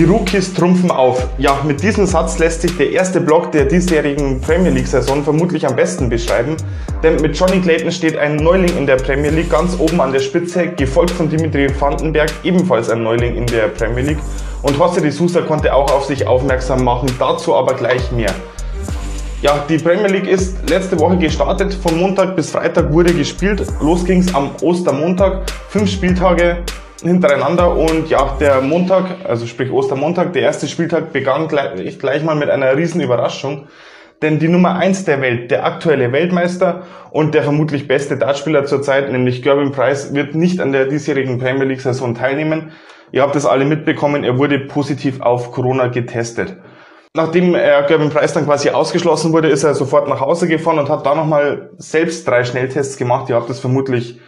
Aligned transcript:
Die 0.00 0.06
Rookies 0.06 0.54
trumpfen 0.54 0.90
auf. 0.90 1.28
Ja, 1.36 1.60
mit 1.66 1.82
diesem 1.82 2.06
Satz 2.06 2.38
lässt 2.38 2.62
sich 2.62 2.74
der 2.74 2.90
erste 2.90 3.20
Block 3.20 3.52
der 3.52 3.66
diesjährigen 3.66 4.40
Premier 4.40 4.70
League-Saison 4.70 5.22
vermutlich 5.22 5.66
am 5.66 5.76
besten 5.76 6.08
beschreiben. 6.08 6.56
Denn 7.02 7.20
mit 7.20 7.36
Johnny 7.36 7.60
Clayton 7.60 7.92
steht 7.92 8.16
ein 8.16 8.36
Neuling 8.36 8.78
in 8.78 8.86
der 8.86 8.96
Premier 8.96 9.28
League 9.28 9.50
ganz 9.50 9.78
oben 9.78 10.00
an 10.00 10.10
der 10.10 10.20
Spitze, 10.20 10.68
gefolgt 10.68 11.10
von 11.10 11.28
Dimitri 11.28 11.68
Vandenberg, 11.78 12.32
ebenfalls 12.44 12.88
ein 12.88 13.02
Neuling 13.02 13.34
in 13.34 13.44
der 13.44 13.68
Premier 13.68 14.02
League. 14.02 14.20
Und 14.62 14.78
José 14.78 15.02
de 15.02 15.10
Sousa 15.10 15.42
konnte 15.42 15.74
auch 15.74 15.92
auf 15.92 16.06
sich 16.06 16.26
aufmerksam 16.26 16.82
machen, 16.82 17.10
dazu 17.18 17.54
aber 17.54 17.74
gleich 17.74 18.10
mehr. 18.10 18.32
Ja, 19.42 19.62
die 19.68 19.76
Premier 19.76 20.08
League 20.08 20.26
ist 20.26 20.56
letzte 20.70 20.98
Woche 20.98 21.18
gestartet. 21.18 21.74
Von 21.74 21.98
Montag 21.98 22.36
bis 22.36 22.48
Freitag 22.48 22.90
wurde 22.90 23.12
gespielt. 23.12 23.66
Los 23.82 24.02
ging 24.06 24.20
es 24.20 24.34
am 24.34 24.52
Ostermontag. 24.62 25.42
Fünf 25.68 25.90
Spieltage 25.90 26.62
hintereinander 27.02 27.74
und 27.76 28.08
ja, 28.10 28.36
der 28.38 28.60
Montag, 28.60 29.04
also 29.24 29.46
sprich 29.46 29.70
Ostermontag, 29.70 30.32
der 30.32 30.42
erste 30.42 30.68
Spieltag 30.68 31.12
begann 31.12 31.48
gleich, 31.48 31.98
gleich 31.98 32.22
mal 32.22 32.36
mit 32.36 32.50
einer 32.50 32.76
riesen 32.76 33.00
Überraschung. 33.00 33.68
Denn 34.22 34.38
die 34.38 34.48
Nummer 34.48 34.76
eins 34.76 35.06
der 35.06 35.22
Welt, 35.22 35.50
der 35.50 35.64
aktuelle 35.64 36.12
Weltmeister 36.12 36.82
und 37.10 37.34
der 37.34 37.42
vermutlich 37.42 37.88
beste 37.88 38.18
Dartspieler 38.18 38.66
zurzeit, 38.66 39.10
nämlich 39.10 39.42
Gervin 39.42 39.72
Price, 39.72 40.12
wird 40.14 40.34
nicht 40.34 40.60
an 40.60 40.72
der 40.72 40.84
diesjährigen 40.86 41.38
Premier 41.38 41.64
League 41.64 41.80
Saison 41.80 42.14
teilnehmen. 42.14 42.72
Ihr 43.12 43.22
habt 43.22 43.34
das 43.34 43.46
alle 43.46 43.64
mitbekommen, 43.64 44.22
er 44.22 44.36
wurde 44.36 44.58
positiv 44.58 45.22
auf 45.22 45.52
Corona 45.52 45.86
getestet. 45.86 46.56
Nachdem 47.16 47.54
er 47.54 47.82
Gervin 47.84 48.10
Price 48.10 48.34
dann 48.34 48.44
quasi 48.44 48.70
ausgeschlossen 48.70 49.32
wurde, 49.32 49.48
ist 49.48 49.64
er 49.64 49.74
sofort 49.74 50.06
nach 50.06 50.20
Hause 50.20 50.46
gefahren 50.46 50.78
und 50.78 50.90
hat 50.90 51.06
da 51.06 51.14
nochmal 51.14 51.70
selbst 51.78 52.28
drei 52.28 52.44
Schnelltests 52.44 52.98
gemacht. 52.98 53.30
Ihr 53.30 53.36
habt 53.36 53.48
das 53.48 53.58
vermutlich 53.58 54.20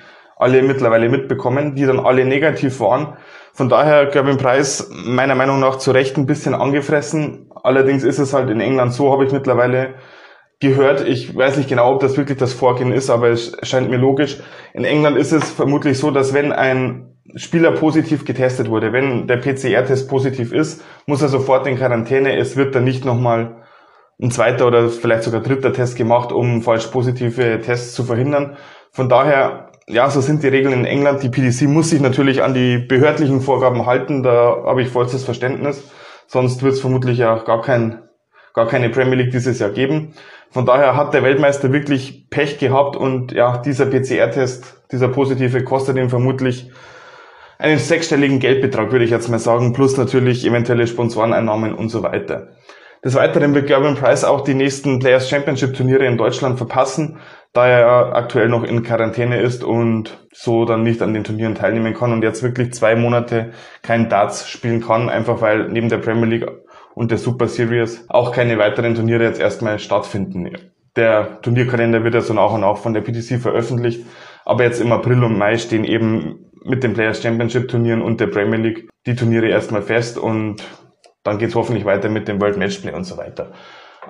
alle 0.42 0.62
mittlerweile 0.62 1.08
mitbekommen, 1.08 1.74
die 1.74 1.86
dann 1.86 2.00
alle 2.00 2.24
negativ 2.24 2.80
waren. 2.80 3.16
Von 3.54 3.68
daher 3.68 4.06
Gervin 4.06 4.38
Price 4.38 4.90
meiner 4.90 5.34
Meinung 5.34 5.60
nach 5.60 5.76
zu 5.76 5.90
Recht 5.90 6.16
ein 6.16 6.26
bisschen 6.26 6.54
angefressen. 6.54 7.50
Allerdings 7.62 8.02
ist 8.02 8.18
es 8.18 8.34
halt 8.34 8.50
in 8.50 8.60
England 8.60 8.92
so, 8.92 9.12
habe 9.12 9.24
ich 9.24 9.32
mittlerweile 9.32 9.94
gehört. 10.60 11.06
Ich 11.06 11.36
weiß 11.36 11.56
nicht 11.58 11.68
genau, 11.68 11.92
ob 11.92 12.00
das 12.00 12.16
wirklich 12.16 12.38
das 12.38 12.52
Vorgehen 12.54 12.92
ist, 12.92 13.10
aber 13.10 13.28
es 13.28 13.56
scheint 13.62 13.90
mir 13.90 13.98
logisch. 13.98 14.40
In 14.72 14.84
England 14.84 15.18
ist 15.18 15.32
es 15.32 15.50
vermutlich 15.50 15.98
so, 15.98 16.10
dass 16.10 16.32
wenn 16.32 16.52
ein 16.52 17.16
Spieler 17.36 17.72
positiv 17.72 18.24
getestet 18.24 18.70
wurde, 18.70 18.92
wenn 18.92 19.26
der 19.26 19.38
PCR-Test 19.38 20.08
positiv 20.08 20.52
ist, 20.52 20.82
muss 21.06 21.22
er 21.22 21.28
sofort 21.28 21.66
in 21.66 21.76
Quarantäne. 21.76 22.36
Es 22.38 22.56
wird 22.56 22.74
dann 22.74 22.84
nicht 22.84 23.04
nochmal 23.04 23.62
ein 24.20 24.30
zweiter 24.30 24.66
oder 24.66 24.88
vielleicht 24.88 25.24
sogar 25.24 25.40
dritter 25.40 25.72
Test 25.72 25.96
gemacht, 25.96 26.32
um 26.32 26.62
falsch 26.62 26.86
positive 26.86 27.60
Tests 27.60 27.94
zu 27.94 28.04
verhindern. 28.04 28.56
Von 28.92 29.08
daher 29.08 29.71
ja, 29.88 30.08
so 30.10 30.20
sind 30.20 30.42
die 30.42 30.48
Regeln 30.48 30.72
in 30.72 30.84
England. 30.84 31.22
Die 31.22 31.28
PDC 31.28 31.62
muss 31.62 31.90
sich 31.90 32.00
natürlich 32.00 32.42
an 32.42 32.54
die 32.54 32.78
behördlichen 32.78 33.40
Vorgaben 33.40 33.86
halten. 33.86 34.22
Da 34.22 34.62
habe 34.64 34.82
ich 34.82 34.88
vollstes 34.88 35.24
Verständnis. 35.24 35.82
Sonst 36.26 36.62
wird 36.62 36.74
es 36.74 36.80
vermutlich 36.80 37.24
auch 37.24 37.44
gar, 37.44 37.60
kein, 37.62 38.02
gar 38.54 38.66
keine 38.68 38.90
Premier 38.90 39.16
League 39.16 39.32
dieses 39.32 39.58
Jahr 39.58 39.70
geben. 39.70 40.14
Von 40.50 40.66
daher 40.66 40.96
hat 40.96 41.14
der 41.14 41.22
Weltmeister 41.22 41.72
wirklich 41.72 42.28
Pech 42.30 42.58
gehabt 42.58 42.96
und 42.96 43.32
ja, 43.32 43.58
dieser 43.58 43.86
PCR-Test, 43.86 44.82
dieser 44.92 45.08
positive, 45.08 45.64
kostet 45.64 45.96
ihm 45.96 46.10
vermutlich 46.10 46.70
einen 47.58 47.78
sechsstelligen 47.78 48.38
Geldbetrag, 48.38 48.92
würde 48.92 49.04
ich 49.04 49.10
jetzt 49.10 49.28
mal 49.28 49.38
sagen, 49.38 49.72
plus 49.72 49.96
natürlich 49.96 50.44
eventuelle 50.46 50.86
Sponsoreneinnahmen 50.86 51.74
und 51.74 51.88
so 51.88 52.02
weiter. 52.02 52.48
Des 53.04 53.14
Weiteren 53.14 53.54
wird 53.54 53.66
Gervin 53.66 53.94
Price 53.94 54.24
auch 54.24 54.42
die 54.42 54.54
nächsten 54.54 54.98
Players 54.98 55.28
Championship 55.28 55.74
Turniere 55.74 56.06
in 56.06 56.16
Deutschland 56.16 56.58
verpassen 56.58 57.18
da 57.52 57.66
er 57.66 58.14
aktuell 58.14 58.48
noch 58.48 58.64
in 58.64 58.82
Quarantäne 58.82 59.40
ist 59.40 59.62
und 59.62 60.26
so 60.32 60.64
dann 60.64 60.82
nicht 60.82 61.02
an 61.02 61.12
den 61.12 61.24
Turnieren 61.24 61.54
teilnehmen 61.54 61.94
kann 61.94 62.12
und 62.12 62.22
jetzt 62.22 62.42
wirklich 62.42 62.72
zwei 62.72 62.96
Monate 62.96 63.52
kein 63.82 64.08
Darts 64.08 64.48
spielen 64.48 64.80
kann, 64.80 65.10
einfach 65.10 65.40
weil 65.42 65.68
neben 65.68 65.88
der 65.88 65.98
Premier 65.98 66.26
League 66.26 66.46
und 66.94 67.10
der 67.10 67.18
Super 67.18 67.48
Series 67.48 68.06
auch 68.08 68.32
keine 68.32 68.58
weiteren 68.58 68.94
Turniere 68.94 69.24
jetzt 69.24 69.40
erstmal 69.40 69.78
stattfinden. 69.78 70.50
Der 70.96 71.40
Turnierkalender 71.42 72.04
wird 72.04 72.14
ja 72.14 72.20
so 72.20 72.34
nach 72.34 72.52
und 72.52 72.62
nach 72.62 72.78
von 72.78 72.94
der 72.94 73.02
PTC 73.02 73.40
veröffentlicht, 73.40 74.04
aber 74.44 74.64
jetzt 74.64 74.80
im 74.80 74.92
April 74.92 75.22
und 75.22 75.36
Mai 75.38 75.58
stehen 75.58 75.84
eben 75.84 76.50
mit 76.64 76.82
den 76.82 76.94
Players 76.94 77.22
Championship 77.22 77.68
Turnieren 77.68 78.02
und 78.02 78.20
der 78.20 78.28
Premier 78.28 78.58
League 78.58 78.88
die 79.06 79.14
Turniere 79.14 79.48
erstmal 79.48 79.82
fest 79.82 80.16
und 80.16 80.62
dann 81.22 81.38
geht's 81.38 81.54
hoffentlich 81.54 81.84
weiter 81.84 82.08
mit 82.08 82.28
dem 82.28 82.40
World 82.40 82.56
Matchplay 82.56 82.92
und 82.92 83.04
so 83.04 83.16
weiter. 83.16 83.52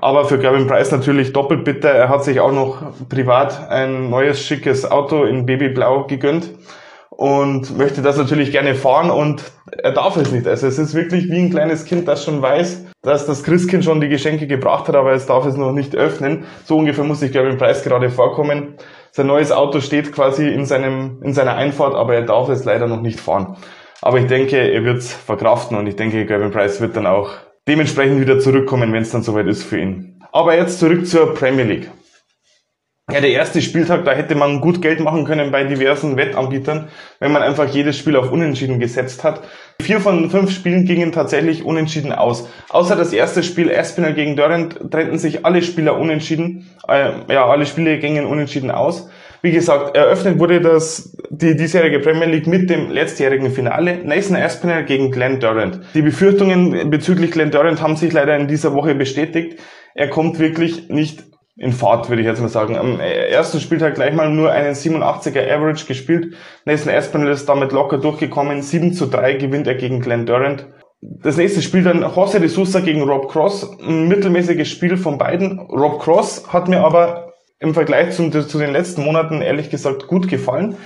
Aber 0.01 0.25
für 0.25 0.39
Gavin 0.39 0.67
Price 0.67 0.91
natürlich 0.91 1.33
doppelt 1.33 1.65
bitter. 1.65 1.91
Er 1.91 2.09
hat 2.09 2.25
sich 2.25 2.41
auch 2.41 2.53
noch 2.53 2.83
privat 3.09 3.69
ein 3.69 4.11
neues 4.11 4.41
schickes 4.43 4.91
Auto 4.91 5.25
in 5.25 5.47
Babyblau 5.47 6.07
gegönnt 6.07 6.51
und 7.11 7.77
möchte 7.77 8.01
das 8.01 8.17
natürlich 8.17 8.53
gerne 8.53 8.75
fahren 8.75 9.11
und 9.11 9.43
er 9.71 9.93
darf 9.93 10.17
es 10.17 10.33
nicht. 10.33 10.47
Also 10.49 10.67
es 10.67 10.79
ist 10.79 10.95
wirklich 10.95 11.29
wie 11.31 11.39
ein 11.39 11.51
kleines 11.51 11.85
Kind, 11.85 12.09
das 12.09 12.25
schon 12.25 12.41
weiß, 12.41 12.87
dass 13.03 13.27
das 13.27 13.45
Christkind 13.45 13.85
schon 13.85 14.01
die 14.01 14.09
Geschenke 14.09 14.47
gebracht 14.47 14.89
hat, 14.89 14.97
aber 14.97 15.13
es 15.13 15.27
darf 15.27 15.45
es 15.45 15.57
noch 15.57 15.73
nicht 15.73 15.95
öffnen. 15.95 16.45
So 16.65 16.79
ungefähr 16.79 17.05
muss 17.05 17.21
sich 17.21 17.33
Gavin 17.33 17.59
Price 17.59 17.85
gerade 17.85 18.09
vorkommen. 18.09 18.77
Sein 19.11 19.27
neues 19.27 19.53
Auto 19.53 19.81
steht 19.81 20.13
quasi 20.13 20.49
in 20.49 20.65
seinem, 20.65 21.21
in 21.23 21.35
seiner 21.35 21.55
Einfahrt, 21.55 21.95
aber 21.95 22.15
er 22.15 22.23
darf 22.23 22.49
es 22.49 22.65
leider 22.65 22.87
noch 22.87 23.03
nicht 23.03 23.21
fahren. 23.21 23.57
Aber 24.01 24.19
ich 24.19 24.27
denke, 24.27 24.57
er 24.57 24.85
wird 24.85 24.99
es 24.99 25.13
verkraften 25.13 25.77
und 25.77 25.87
ich 25.87 25.97
denke, 25.97 26.25
Gavin 26.25 26.51
Price 26.51 26.81
wird 26.81 26.97
dann 26.97 27.07
auch 27.07 27.31
dementsprechend 27.69 28.21
wieder 28.21 28.39
zurückkommen, 28.39 28.93
wenn 28.93 29.03
es 29.03 29.11
dann 29.11 29.23
soweit 29.23 29.47
ist 29.47 29.62
für 29.62 29.81
ihn. 29.81 30.21
Aber 30.33 30.56
jetzt 30.56 30.78
zurück 30.78 31.06
zur 31.06 31.34
Premier 31.34 31.65
League. 31.65 31.91
Ja, 33.11 33.21
der 33.21 33.31
erste 33.31 33.61
Spieltag, 33.61 34.05
da 34.05 34.12
hätte 34.12 34.37
man 34.37 34.61
gut 34.61 34.81
Geld 34.81 35.00
machen 35.00 35.25
können 35.25 35.50
bei 35.50 35.65
diversen 35.65 36.17
Wettanbietern, 36.17 36.89
wenn 37.19 37.33
man 37.33 37.43
einfach 37.43 37.69
jedes 37.69 37.99
Spiel 37.99 38.17
auf 38.17 38.31
Unentschieden 38.31 38.78
gesetzt 38.78 39.25
hat. 39.25 39.43
Vier 39.83 40.00
von 40.00 40.31
fünf 40.31 40.53
Spielen 40.53 40.87
gingen 40.87 41.11
tatsächlich 41.11 41.65
unentschieden 41.65 42.12
aus. 42.12 42.49
Außer 42.71 42.95
das 42.95 43.12
erste 43.12 43.43
Spiel 43.43 43.71
Espinel 43.71 44.15
gegen 44.15 44.37
Durant 44.37 44.91
trennten 44.91 45.19
sich 45.19 45.44
alle 45.44 45.62
Spieler 45.62 45.99
unentschieden. 45.99 46.71
Äh, 46.89 47.11
ja, 47.29 47.44
alle 47.44 47.67
Spiele 47.67 47.99
gingen 47.99 48.25
unentschieden 48.25 48.71
aus. 48.71 49.11
Wie 49.45 49.51
gesagt, 49.51 49.97
eröffnet 49.97 50.39
wurde 50.39 50.61
das, 50.61 51.17
die 51.31 51.57
diesjährige 51.57 51.99
Premier 51.99 52.29
League 52.29 52.47
mit 52.47 52.71
dem 52.71 52.91
letztjährigen 52.91 53.51
Finale. 53.51 53.99
Nathan 54.05 54.37
Aspinall 54.37 54.85
gegen 54.85 55.11
Glenn 55.11 55.41
Durant. 55.41 55.81
Die 55.95 56.03
Befürchtungen 56.03 56.91
bezüglich 56.91 57.33
Glenn 57.33 57.51
Durant 57.51 57.83
haben 57.83 57.97
sich 57.97 58.13
leider 58.13 58.37
in 58.37 58.47
dieser 58.47 58.73
Woche 58.73 58.95
bestätigt. 58.95 59.59
Er 59.97 60.09
kommt 60.09 60.39
wirklich 60.39 60.89
nicht 60.91 61.25
in 61.57 61.73
Fahrt, 61.73 62.09
würde 62.09 62.23
ich 62.23 62.29
jetzt 62.29 62.41
mal 62.41 62.49
sagen. 62.49 62.77
Am 62.77 63.01
ersten 63.01 63.59
Spieltag 63.59 63.97
gleich 63.97 64.15
mal 64.15 64.31
nur 64.31 64.53
einen 64.53 64.75
87er 64.75 65.53
Average 65.53 65.87
gespielt. 65.87 66.35
Nathan 66.65 66.95
Aspinall 66.95 67.33
ist 67.33 67.49
damit 67.49 67.73
locker 67.73 67.99
durchgekommen. 67.99 68.63
7 68.63 68.93
zu 68.93 69.07
3 69.07 69.35
gewinnt 69.35 69.67
er 69.67 69.75
gegen 69.75 70.01
Glenn 70.01 70.25
Durant. 70.25 70.67
Das 71.01 71.37
nächste 71.37 71.63
Spiel 71.63 71.83
dann 71.83 72.05
José 72.05 72.39
de 72.39 72.47
Sousa 72.47 72.79
gegen 72.79 73.03
Rob 73.03 73.29
Cross. 73.29 73.77
Ein 73.81 74.07
mittelmäßiges 74.07 74.69
Spiel 74.69 74.97
von 74.97 75.19
beiden. 75.19 75.59
Rob 75.59 76.01
Cross 76.01 76.53
hat 76.53 76.69
mir 76.69 76.85
aber 76.85 77.31
im 77.62 77.75
Vergleich 77.75 78.11
zu, 78.11 78.28
zu 78.28 78.59
den 78.59 78.73
letzten 78.73 79.05
Monaten 79.05 79.41
ehrlich 79.41 79.71
gesagt 79.71 80.09
gut 80.09 80.28
gefallen. 80.28 80.77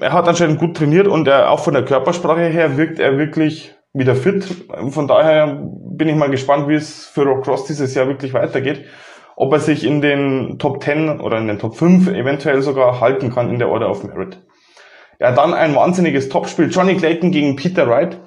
Er 0.00 0.12
hat 0.12 0.26
anscheinend 0.26 0.58
gut 0.58 0.76
trainiert 0.76 1.06
und 1.06 1.28
er, 1.28 1.50
auch 1.50 1.60
von 1.60 1.74
der 1.74 1.84
Körpersprache 1.84 2.46
her 2.46 2.76
wirkt 2.76 2.98
er 2.98 3.18
wirklich 3.18 3.74
wieder 3.92 4.14
fit. 4.14 4.46
Von 4.88 5.06
daher 5.06 5.60
bin 5.62 6.08
ich 6.08 6.16
mal 6.16 6.30
gespannt, 6.30 6.68
wie 6.68 6.74
es 6.74 7.06
für 7.06 7.24
Rob 7.24 7.44
Cross 7.44 7.66
dieses 7.66 7.94
Jahr 7.94 8.08
wirklich 8.08 8.32
weitergeht. 8.32 8.86
Ob 9.36 9.52
er 9.52 9.60
sich 9.60 9.84
in 9.84 10.00
den 10.00 10.58
Top 10.58 10.82
10 10.82 11.20
oder 11.20 11.38
in 11.38 11.48
den 11.48 11.58
Top 11.58 11.76
5 11.76 12.08
eventuell 12.08 12.62
sogar 12.62 13.00
halten 13.00 13.30
kann 13.32 13.50
in 13.50 13.58
der 13.58 13.68
Order 13.68 13.90
of 13.90 14.02
Merit. 14.04 14.40
Ja, 15.20 15.32
dann 15.32 15.52
ein 15.52 15.74
wahnsinniges 15.74 16.30
Topspiel. 16.30 16.70
Johnny 16.70 16.96
Clayton 16.96 17.30
gegen 17.30 17.56
Peter 17.56 17.86
Wright. 17.88 18.18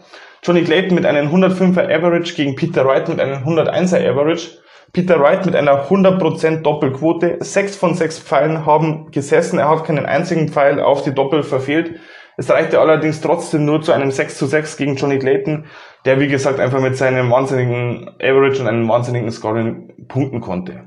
Johnny 0.44 0.64
Clayton 0.64 0.94
mit 0.94 1.06
einem 1.06 1.28
105er 1.30 1.92
Average 1.92 2.36
gegen 2.36 2.56
Peter 2.56 2.86
Wright 2.86 3.10
mit 3.10 3.20
einem 3.20 3.44
101er 3.44 4.08
Average. 4.08 4.60
Peter 4.96 5.20
Wright 5.20 5.46
mit 5.46 5.58
einer 5.58 5.90
100% 5.90 6.62
Doppelquote. 6.62 7.36
Sechs 7.42 7.76
von 7.76 7.96
sechs 7.96 8.18
Pfeilen 8.18 8.66
haben 8.66 9.12
gesessen. 9.12 9.60
Er 9.60 9.68
hat 9.68 9.84
keinen 9.84 10.06
einzigen 10.06 10.48
Pfeil 10.48 10.80
auf 10.80 11.04
die 11.04 11.14
Doppel 11.14 11.44
verfehlt. 11.44 12.00
Es 12.38 12.50
reichte 12.50 12.80
allerdings 12.80 13.20
trotzdem 13.20 13.66
nur 13.66 13.82
zu 13.82 13.92
einem 13.92 14.10
6 14.10 14.38
zu 14.38 14.46
6 14.46 14.78
gegen 14.78 14.96
Johnny 14.96 15.20
Clayton, 15.20 15.66
der 16.06 16.22
wie 16.22 16.30
gesagt 16.30 16.62
einfach 16.62 16.80
mit 16.80 16.96
seinem 16.96 17.30
wahnsinnigen 17.30 18.10
Average 18.22 18.62
und 18.62 18.70
einem 18.70 18.88
wahnsinnigen 18.88 19.32
Scoring 19.32 20.08
punkten 20.08 20.40
konnte. 20.40 20.86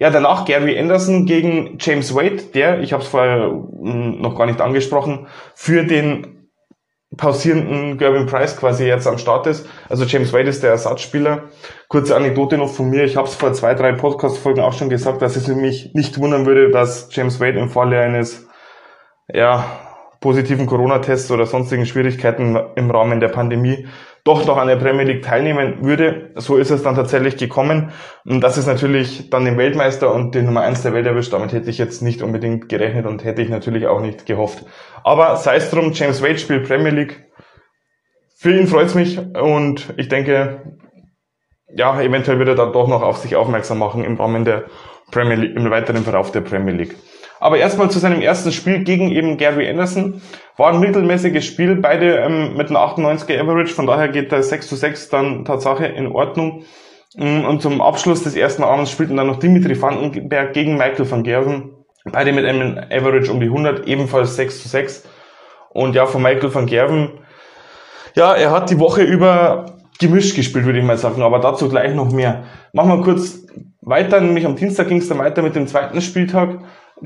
Ja, 0.00 0.10
danach 0.10 0.44
Gary 0.44 0.76
Anderson 0.76 1.24
gegen 1.24 1.78
James 1.78 2.12
Wade, 2.16 2.42
der, 2.52 2.80
ich 2.80 2.92
habe 2.92 3.04
es 3.04 3.08
vorher 3.08 3.46
hm, 3.46 4.20
noch 4.20 4.36
gar 4.36 4.46
nicht 4.46 4.60
angesprochen, 4.60 5.28
für 5.54 5.84
den 5.84 6.39
pausierenden 7.16 7.98
Gervin 7.98 8.26
Price 8.26 8.56
quasi 8.56 8.84
jetzt 8.86 9.06
am 9.06 9.18
Start 9.18 9.46
ist. 9.46 9.68
Also 9.88 10.04
James 10.04 10.32
Wade 10.32 10.48
ist 10.48 10.62
der 10.62 10.70
Ersatzspieler. 10.70 11.44
Kurze 11.88 12.14
Anekdote 12.14 12.56
noch 12.56 12.72
von 12.72 12.88
mir. 12.88 13.04
Ich 13.04 13.16
habe 13.16 13.26
es 13.26 13.34
vor 13.34 13.52
zwei, 13.52 13.74
drei 13.74 13.92
Podcast-Folgen 13.92 14.60
auch 14.60 14.72
schon 14.72 14.90
gesagt, 14.90 15.20
dass 15.20 15.36
es 15.36 15.48
mich 15.48 15.92
nicht 15.94 16.18
wundern 16.18 16.46
würde, 16.46 16.70
dass 16.70 17.08
James 17.10 17.40
Wade 17.40 17.58
im 17.58 17.68
Falle 17.68 18.00
eines 18.00 18.46
ja, 19.32 19.64
positiven 20.20 20.66
Corona-Tests 20.66 21.30
oder 21.30 21.46
sonstigen 21.46 21.86
Schwierigkeiten 21.86 22.56
im 22.76 22.90
Rahmen 22.90 23.20
der 23.20 23.28
Pandemie 23.28 23.88
doch 24.24 24.46
noch 24.46 24.56
an 24.56 24.68
der 24.68 24.76
Premier 24.76 25.04
League 25.04 25.22
teilnehmen 25.22 25.84
würde. 25.84 26.30
So 26.36 26.56
ist 26.56 26.70
es 26.70 26.82
dann 26.82 26.94
tatsächlich 26.94 27.36
gekommen. 27.36 27.92
Und 28.24 28.40
das 28.40 28.58
ist 28.58 28.66
natürlich 28.66 29.30
dann 29.30 29.44
den 29.44 29.56
Weltmeister 29.56 30.12
und 30.12 30.34
den 30.34 30.46
Nummer 30.46 30.62
1 30.62 30.82
der 30.82 30.92
Welt 30.92 31.06
erwischt. 31.06 31.32
Damit 31.32 31.52
hätte 31.52 31.70
ich 31.70 31.78
jetzt 31.78 32.02
nicht 32.02 32.22
unbedingt 32.22 32.68
gerechnet 32.68 33.06
und 33.06 33.24
hätte 33.24 33.42
ich 33.42 33.48
natürlich 33.48 33.86
auch 33.86 34.00
nicht 34.00 34.26
gehofft. 34.26 34.64
Aber 35.04 35.36
sei 35.36 35.56
es 35.56 35.70
drum, 35.70 35.92
James 35.92 36.22
Wade 36.22 36.38
spielt 36.38 36.66
Premier 36.66 36.90
League. 36.90 37.26
Für 38.36 38.58
ihn 38.58 38.66
freut's 38.66 38.94
mich 38.94 39.18
und 39.18 39.92
ich 39.96 40.08
denke, 40.08 40.62
ja, 41.74 42.00
eventuell 42.00 42.38
wird 42.38 42.48
er 42.48 42.54
dann 42.54 42.72
doch 42.72 42.88
noch 42.88 43.02
auf 43.02 43.18
sich 43.18 43.36
aufmerksam 43.36 43.78
machen 43.78 44.02
im 44.02 44.16
Rahmen 44.16 44.44
der 44.44 44.64
Premier 45.10 45.36
League, 45.36 45.56
im 45.56 45.70
weiteren 45.70 46.04
Verlauf 46.04 46.32
der 46.32 46.40
Premier 46.40 46.74
League. 46.74 46.96
Aber 47.40 47.56
erstmal 47.56 47.90
zu 47.90 47.98
seinem 47.98 48.20
ersten 48.20 48.52
Spiel 48.52 48.84
gegen 48.84 49.10
eben 49.10 49.38
Gary 49.38 49.68
Anderson. 49.68 50.20
War 50.58 50.74
ein 50.74 50.80
mittelmäßiges 50.80 51.44
Spiel, 51.44 51.76
beide 51.76 52.18
ähm, 52.18 52.56
mit 52.56 52.68
einem 52.68 52.76
98er 52.76 53.40
Average, 53.40 53.74
von 53.74 53.86
daher 53.86 54.08
geht 54.08 54.30
der 54.30 54.42
6 54.42 54.68
zu 54.68 54.76
6 54.76 55.08
dann 55.08 55.44
Tatsache 55.46 55.86
in 55.86 56.06
Ordnung. 56.06 56.64
Mm, 57.16 57.46
und 57.46 57.62
zum 57.62 57.80
Abschluss 57.80 58.22
des 58.22 58.36
ersten 58.36 58.62
Abends 58.62 58.90
spielten 58.90 59.16
dann 59.16 59.26
noch 59.26 59.38
Dimitri 59.38 59.80
Vandenberg 59.80 60.52
gegen 60.52 60.76
Michael 60.76 61.10
van 61.10 61.22
Gerven. 61.22 61.70
Beide 62.04 62.32
mit 62.32 62.44
einem 62.44 62.78
Average 62.78 63.32
um 63.32 63.40
die 63.40 63.46
100, 63.46 63.86
ebenfalls 63.88 64.36
6 64.36 64.62
zu 64.62 64.68
6. 64.68 65.08
Und 65.70 65.94
ja, 65.94 66.04
von 66.06 66.22
Michael 66.22 66.54
van 66.54 66.66
Gerven, 66.66 67.10
ja, 68.14 68.34
er 68.34 68.50
hat 68.50 68.70
die 68.70 68.78
Woche 68.78 69.02
über 69.02 69.76
gemischt 69.98 70.34
gespielt, 70.34 70.64
würde 70.64 70.78
ich 70.78 70.84
mal 70.84 70.98
sagen, 70.98 71.22
aber 71.22 71.38
dazu 71.38 71.68
gleich 71.68 71.94
noch 71.94 72.10
mehr. 72.10 72.44
Machen 72.72 72.90
wir 72.90 73.02
kurz 73.02 73.46
weiter, 73.80 74.20
nämlich 74.20 74.46
am 74.46 74.56
Dienstag 74.56 74.88
ging 74.88 74.98
es 74.98 75.08
dann 75.08 75.18
weiter 75.18 75.42
mit 75.42 75.54
dem 75.54 75.66
zweiten 75.66 76.00
Spieltag. 76.00 76.58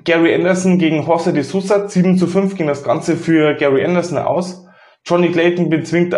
Gary 0.03 0.35
Anderson 0.35 0.79
gegen 0.79 1.07
José 1.07 1.33
de 1.33 1.43
Sousa, 1.43 1.89
7 1.89 2.19
zu 2.19 2.27
5 2.27 2.57
ging 2.57 2.67
das 2.67 2.83
Ganze 2.83 3.17
für 3.17 3.55
Gary 3.55 3.85
Anderson 3.85 4.19
aus. 4.19 4.67
Johnny 5.05 5.31
Clayton 5.31 5.69
bezwingt, 5.69 6.13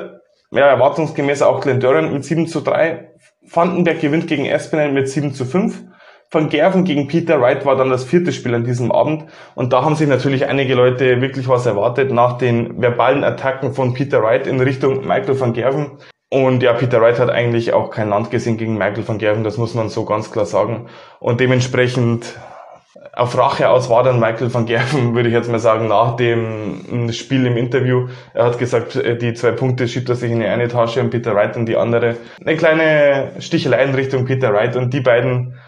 ja, 0.50 0.66
erwartungsgemäß 0.66 1.42
auch 1.42 1.60
Glenn 1.60 1.80
Durant 1.80 2.12
mit 2.12 2.24
7 2.24 2.46
zu 2.46 2.60
3. 2.60 3.10
Vandenberg 3.42 4.00
gewinnt 4.00 4.28
gegen 4.28 4.46
Espinel 4.46 4.92
mit 4.92 5.08
7 5.08 5.34
zu 5.34 5.44
5. 5.44 5.84
Van 6.30 6.48
Gerven 6.48 6.84
gegen 6.84 7.06
Peter 7.06 7.40
Wright 7.40 7.64
war 7.66 7.76
dann 7.76 7.90
das 7.90 8.04
vierte 8.04 8.32
Spiel 8.32 8.54
an 8.54 8.64
diesem 8.64 8.90
Abend. 8.90 9.26
Und 9.54 9.72
da 9.72 9.84
haben 9.84 9.94
sich 9.94 10.08
natürlich 10.08 10.46
einige 10.46 10.74
Leute 10.74 11.20
wirklich 11.20 11.46
was 11.46 11.66
erwartet 11.66 12.10
nach 12.10 12.38
den 12.38 12.80
verbalen 12.80 13.22
Attacken 13.24 13.74
von 13.74 13.94
Peter 13.94 14.22
Wright 14.22 14.46
in 14.46 14.60
Richtung 14.60 15.06
Michael 15.06 15.38
van 15.38 15.52
Gerven. 15.52 15.98
Und 16.30 16.62
ja, 16.62 16.72
Peter 16.72 17.00
Wright 17.00 17.20
hat 17.20 17.30
eigentlich 17.30 17.72
auch 17.72 17.90
kein 17.90 18.08
Land 18.08 18.30
gesehen 18.30 18.56
gegen 18.56 18.76
Michael 18.76 19.06
van 19.06 19.18
Gerven, 19.18 19.44
das 19.44 19.58
muss 19.58 19.74
man 19.74 19.88
so 19.88 20.04
ganz 20.04 20.32
klar 20.32 20.46
sagen. 20.46 20.86
Und 21.20 21.38
dementsprechend 21.38 22.36
auf 23.16 23.36
Rache 23.36 23.70
aus 23.70 23.88
war 23.88 24.04
dann 24.04 24.20
Michael 24.20 24.52
van 24.52 24.66
Gerven, 24.66 25.14
würde 25.14 25.28
ich 25.28 25.34
jetzt 25.34 25.50
mal 25.50 25.58
sagen, 25.58 25.88
nach 25.88 26.16
dem 26.16 27.10
Spiel 27.12 27.46
im 27.46 27.56
Interview. 27.56 28.08
Er 28.34 28.44
hat 28.44 28.58
gesagt, 28.58 28.94
äh, 28.94 29.16
die 29.16 29.34
zwei 29.34 29.52
Punkte 29.52 29.88
schiebt 29.88 30.08
er 30.08 30.14
sich 30.14 30.30
in 30.30 30.40
die 30.40 30.46
eine 30.46 30.68
Tasche 30.68 31.00
und 31.00 31.10
Peter 31.10 31.34
Wright 31.34 31.56
in 31.56 31.66
die 31.66 31.76
andere. 31.76 32.16
Eine 32.44 32.56
kleine 32.56 33.32
Stichelei 33.40 33.82
in 33.84 33.94
Richtung 33.94 34.26
Peter 34.26 34.52
Wright 34.52 34.76
und 34.76 34.92
die 34.92 35.00
beiden 35.00 35.58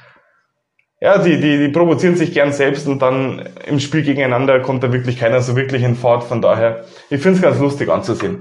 ja, 1.00 1.16
die, 1.18 1.40
die, 1.40 1.58
die 1.58 1.68
provozieren 1.68 2.16
sich 2.16 2.34
gern 2.34 2.52
selbst 2.52 2.88
und 2.88 3.00
dann 3.00 3.48
im 3.66 3.78
Spiel 3.78 4.02
gegeneinander 4.02 4.58
kommt 4.58 4.82
da 4.82 4.92
wirklich 4.92 5.16
keiner 5.16 5.40
so 5.40 5.54
wirklich 5.54 5.84
in 5.84 5.94
Fahrt. 5.94 6.24
Von 6.24 6.42
daher, 6.42 6.84
ich 7.08 7.20
finde 7.20 7.36
es 7.36 7.42
ganz 7.42 7.60
lustig 7.60 7.88
anzusehen. 7.88 8.38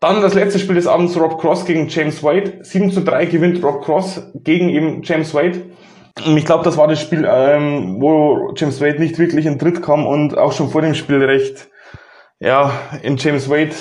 Dann 0.00 0.20
das 0.20 0.34
letzte 0.34 0.58
Spiel 0.58 0.74
des 0.74 0.88
Abends, 0.88 1.16
Rob 1.16 1.40
Cross 1.40 1.66
gegen 1.66 1.86
James 1.86 2.22
Wade. 2.24 2.58
7 2.62 2.90
zu 2.90 3.00
3 3.00 3.26
gewinnt 3.26 3.62
Rob 3.62 3.84
Cross 3.84 4.32
gegen 4.34 4.68
eben 4.68 5.02
James 5.04 5.32
Wade. 5.32 5.62
Und 6.24 6.36
ich 6.36 6.44
glaube, 6.44 6.64
das 6.64 6.76
war 6.76 6.86
das 6.86 7.00
Spiel, 7.00 7.26
ähm, 7.28 7.96
wo 8.00 8.52
James 8.56 8.80
Wade 8.80 9.00
nicht 9.00 9.18
wirklich 9.18 9.46
in 9.46 9.58
Tritt 9.58 9.82
kam 9.82 10.06
und 10.06 10.38
auch 10.38 10.52
schon 10.52 10.70
vor 10.70 10.82
dem 10.82 10.94
Spiel 10.94 11.22
recht, 11.24 11.68
ja, 12.38 12.72
in 13.02 13.16
James 13.16 13.50
Wade 13.50 13.74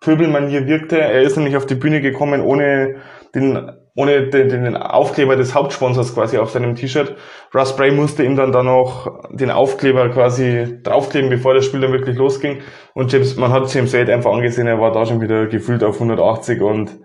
Pöbelmanier 0.00 0.66
wirkte. 0.66 1.00
Er 1.00 1.22
ist 1.22 1.36
nämlich 1.36 1.56
auf 1.56 1.66
die 1.66 1.74
Bühne 1.74 2.00
gekommen, 2.00 2.42
ohne 2.42 2.96
den 3.34 3.70
ohne 3.96 4.28
den, 4.28 4.48
den 4.48 4.76
Aufkleber 4.76 5.36
des 5.36 5.54
Hauptsponsors 5.54 6.14
quasi 6.14 6.38
auf 6.38 6.50
seinem 6.50 6.74
T-Shirt. 6.74 7.16
Russ 7.54 7.76
Bray 7.76 7.90
musste 7.90 8.22
ihm 8.22 8.36
dann 8.36 8.52
da 8.52 8.62
noch 8.62 9.28
den 9.30 9.50
Aufkleber 9.50 10.08
quasi 10.10 10.80
draufkleben, 10.82 11.28
bevor 11.28 11.54
das 11.54 11.66
Spiel 11.66 11.80
dann 11.80 11.92
wirklich 11.92 12.16
losging. 12.16 12.60
Und 12.94 13.12
James, 13.12 13.36
man 13.36 13.52
hat 13.52 13.72
James 13.74 13.92
Wade 13.92 14.14
einfach 14.14 14.32
angesehen, 14.32 14.68
er 14.68 14.80
war 14.80 14.92
da 14.92 15.04
schon 15.04 15.20
wieder 15.20 15.46
gefühlt 15.46 15.82
auf 15.82 15.96
180 15.96 16.62
und 16.62 17.00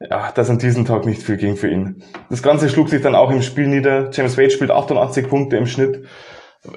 ja, 0.00 0.32
das 0.34 0.48
an 0.48 0.58
diesem 0.58 0.86
Tag 0.86 1.04
nicht 1.04 1.22
viel 1.22 1.36
ging 1.36 1.56
für 1.56 1.68
ihn. 1.68 2.02
Das 2.30 2.42
Ganze 2.42 2.70
schlug 2.70 2.88
sich 2.88 3.02
dann 3.02 3.14
auch 3.14 3.30
im 3.30 3.42
Spiel 3.42 3.66
nieder. 3.66 4.10
James 4.12 4.38
Wade 4.38 4.50
spielt 4.50 4.70
88 4.70 5.28
Punkte 5.28 5.58
im 5.58 5.66
Schnitt 5.66 6.06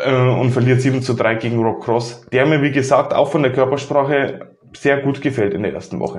äh, 0.04 0.14
und 0.14 0.52
verliert 0.52 0.82
7 0.82 1.02
zu 1.02 1.14
3 1.14 1.36
gegen 1.36 1.64
Rob 1.64 1.82
Cross, 1.82 2.26
der 2.32 2.46
mir, 2.46 2.62
wie 2.62 2.72
gesagt, 2.72 3.14
auch 3.14 3.32
von 3.32 3.44
der 3.44 3.54
Körpersprache 3.54 4.56
sehr 4.76 5.02
gut 5.02 5.22
gefällt 5.22 5.54
in 5.54 5.64
der 5.64 5.74
ersten 5.74 6.00
Woche. 6.00 6.18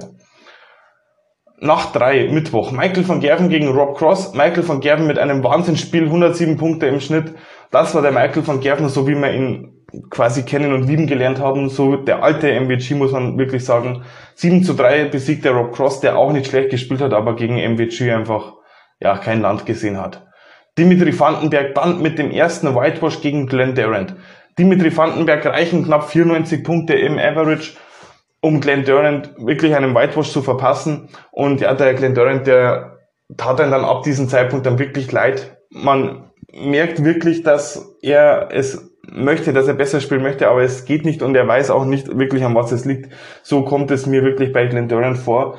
Nacht 1.60 1.94
3, 1.94 2.28
Mittwoch. 2.30 2.72
Michael 2.72 3.06
van 3.06 3.20
Gerven 3.20 3.48
gegen 3.48 3.68
Rob 3.68 3.96
Cross. 3.96 4.34
Michael 4.34 4.66
van 4.66 4.80
Gerven 4.80 5.06
mit 5.06 5.18
einem 5.18 5.44
Wahnsinnsspiel, 5.44 6.04
107 6.04 6.56
Punkte 6.56 6.86
im 6.86 7.00
Schnitt. 7.00 7.34
Das 7.70 7.94
war 7.94 8.02
der 8.02 8.12
Michael 8.12 8.46
van 8.46 8.60
Gerven, 8.60 8.88
so 8.88 9.06
wie 9.06 9.14
wir 9.14 9.32
ihn 9.32 9.83
quasi 10.10 10.42
kennen 10.42 10.72
und 10.72 10.86
lieben 10.86 11.06
gelernt 11.06 11.40
haben. 11.40 11.68
So 11.68 11.96
der 11.96 12.22
alte 12.22 12.48
MVG, 12.48 12.94
muss 12.94 13.12
man 13.12 13.38
wirklich 13.38 13.64
sagen. 13.64 14.02
7 14.34 14.62
zu 14.62 14.74
3 14.74 15.06
besiegt 15.06 15.44
der 15.44 15.52
Rob 15.52 15.74
Cross, 15.74 16.00
der 16.00 16.16
auch 16.16 16.32
nicht 16.32 16.46
schlecht 16.46 16.70
gespielt 16.70 17.00
hat, 17.00 17.12
aber 17.12 17.36
gegen 17.36 17.56
MVG 17.56 18.12
einfach, 18.12 18.54
ja, 19.00 19.16
kein 19.18 19.40
Land 19.40 19.66
gesehen 19.66 20.00
hat. 20.00 20.26
Dimitri 20.76 21.18
Vandenberg 21.18 21.74
dann 21.74 22.02
mit 22.02 22.18
dem 22.18 22.30
ersten 22.30 22.74
Whitewash 22.74 23.20
gegen 23.20 23.46
Glenn 23.46 23.74
Durant. 23.74 24.16
Dimitri 24.58 24.96
Vandenberg 24.96 25.46
reichen 25.46 25.84
knapp 25.84 26.08
94 26.10 26.64
Punkte 26.64 26.94
im 26.94 27.18
Average 27.18 27.72
um 28.44 28.60
Glenn 28.60 28.84
Durant 28.84 29.30
wirklich 29.38 29.74
einen 29.74 29.94
Whitewash 29.94 30.30
zu 30.30 30.42
verpassen. 30.42 31.08
Und 31.30 31.62
ja, 31.62 31.72
der 31.72 31.94
Glenn 31.94 32.14
Durant, 32.14 32.46
der 32.46 32.98
tat 33.38 33.58
dann, 33.58 33.70
dann 33.70 33.86
ab 33.86 34.02
diesem 34.02 34.28
Zeitpunkt 34.28 34.66
dann 34.66 34.78
wirklich 34.78 35.10
leid. 35.10 35.56
Man 35.70 36.30
merkt 36.52 37.02
wirklich, 37.02 37.42
dass 37.42 37.96
er 38.02 38.48
es 38.52 38.93
möchte, 39.12 39.52
dass 39.52 39.68
er 39.68 39.74
besser 39.74 40.00
spielen 40.00 40.22
möchte, 40.22 40.48
aber 40.48 40.62
es 40.62 40.84
geht 40.84 41.04
nicht 41.04 41.22
und 41.22 41.34
er 41.34 41.46
weiß 41.46 41.70
auch 41.70 41.84
nicht 41.84 42.18
wirklich, 42.18 42.44
an 42.44 42.54
was 42.54 42.72
es 42.72 42.84
liegt. 42.84 43.12
So 43.42 43.64
kommt 43.64 43.90
es 43.90 44.06
mir 44.06 44.22
wirklich 44.22 44.52
bei 44.52 44.66
Glenn 44.66 44.88
Durant 44.88 45.18
vor. 45.18 45.58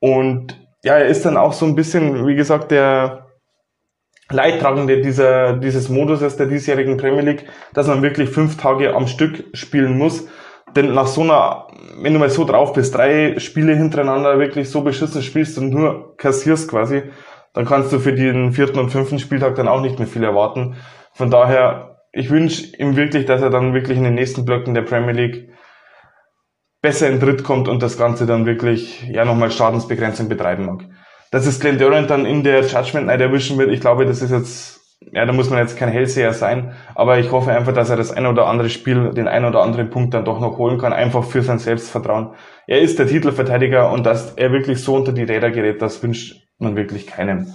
Und 0.00 0.58
ja, 0.82 0.96
er 0.98 1.06
ist 1.06 1.24
dann 1.24 1.36
auch 1.36 1.52
so 1.52 1.66
ein 1.66 1.74
bisschen, 1.74 2.26
wie 2.26 2.36
gesagt, 2.36 2.70
der 2.70 3.26
Leidtragende 4.30 5.00
dieser, 5.00 5.54
dieses 5.54 5.88
Moduses 5.88 6.36
der 6.36 6.46
diesjährigen 6.46 6.96
Premier 6.96 7.22
League, 7.22 7.46
dass 7.74 7.86
man 7.86 8.02
wirklich 8.02 8.30
fünf 8.30 8.56
Tage 8.56 8.94
am 8.94 9.06
Stück 9.06 9.44
spielen 9.52 9.96
muss. 9.96 10.26
Denn 10.74 10.94
nach 10.94 11.06
so 11.06 11.22
einer, 11.22 11.68
wenn 12.02 12.12
du 12.12 12.18
mal 12.18 12.28
so 12.28 12.44
drauf 12.44 12.72
bist, 12.72 12.94
drei 12.94 13.38
Spiele 13.38 13.74
hintereinander 13.74 14.38
wirklich 14.38 14.68
so 14.68 14.82
beschissen 14.82 15.22
spielst 15.22 15.58
und 15.58 15.70
nur 15.70 16.16
kassierst 16.16 16.68
quasi, 16.68 17.04
dann 17.54 17.64
kannst 17.64 17.92
du 17.92 17.98
für 17.98 18.12
den 18.12 18.52
vierten 18.52 18.78
und 18.78 18.90
fünften 18.90 19.18
Spieltag 19.18 19.54
dann 19.54 19.68
auch 19.68 19.80
nicht 19.80 19.98
mehr 19.98 20.08
viel 20.08 20.24
erwarten. 20.24 20.76
Von 21.12 21.30
daher, 21.30 21.95
ich 22.16 22.30
wünsche 22.30 22.76
ihm 22.76 22.96
wirklich, 22.96 23.26
dass 23.26 23.42
er 23.42 23.50
dann 23.50 23.74
wirklich 23.74 23.98
in 23.98 24.04
den 24.04 24.14
nächsten 24.14 24.44
Blöcken 24.44 24.74
der 24.74 24.82
Premier 24.82 25.12
League 25.12 25.50
besser 26.80 27.08
in 27.08 27.20
Dritt 27.20 27.44
kommt 27.44 27.68
und 27.68 27.82
das 27.82 27.98
Ganze 27.98 28.26
dann 28.26 28.46
wirklich, 28.46 29.06
ja, 29.08 29.24
nochmal 29.24 29.50
Schadensbegrenzung 29.50 30.28
betreiben 30.28 30.66
mag. 30.66 30.84
Dass 31.30 31.46
es 31.46 31.60
Glenn 31.60 31.78
Durant 31.78 32.08
dann 32.08 32.24
in 32.24 32.42
der 32.42 32.62
Judgment 32.62 33.06
Night 33.06 33.20
erwischen 33.20 33.58
wird, 33.58 33.70
ich 33.70 33.80
glaube, 33.80 34.06
das 34.06 34.22
ist 34.22 34.30
jetzt 34.30 34.76
ja, 35.12 35.26
da 35.26 35.32
muss 35.32 35.50
man 35.50 35.58
jetzt 35.58 35.76
kein 35.76 35.90
Hellseher 35.90 36.32
sein, 36.32 36.74
aber 36.94 37.18
ich 37.18 37.30
hoffe 37.30 37.52
einfach, 37.52 37.74
dass 37.74 37.90
er 37.90 37.96
das 37.96 38.10
ein 38.10 38.26
oder 38.26 38.46
andere 38.46 38.70
Spiel, 38.70 39.10
den 39.10 39.28
ein 39.28 39.44
oder 39.44 39.62
anderen 39.62 39.90
Punkt 39.90 40.14
dann 40.14 40.24
doch 40.24 40.40
noch 40.40 40.56
holen 40.56 40.78
kann, 40.78 40.94
einfach 40.94 41.24
für 41.24 41.42
sein 41.42 41.58
Selbstvertrauen. 41.58 42.30
Er 42.66 42.80
ist 42.80 42.98
der 42.98 43.06
Titelverteidiger 43.06 43.92
und 43.92 44.06
dass 44.06 44.32
er 44.32 44.52
wirklich 44.52 44.82
so 44.82 44.96
unter 44.96 45.12
die 45.12 45.22
Räder 45.22 45.50
gerät, 45.50 45.82
das 45.82 46.02
wünscht 46.02 46.48
man 46.58 46.76
wirklich 46.76 47.06
keinem. 47.06 47.46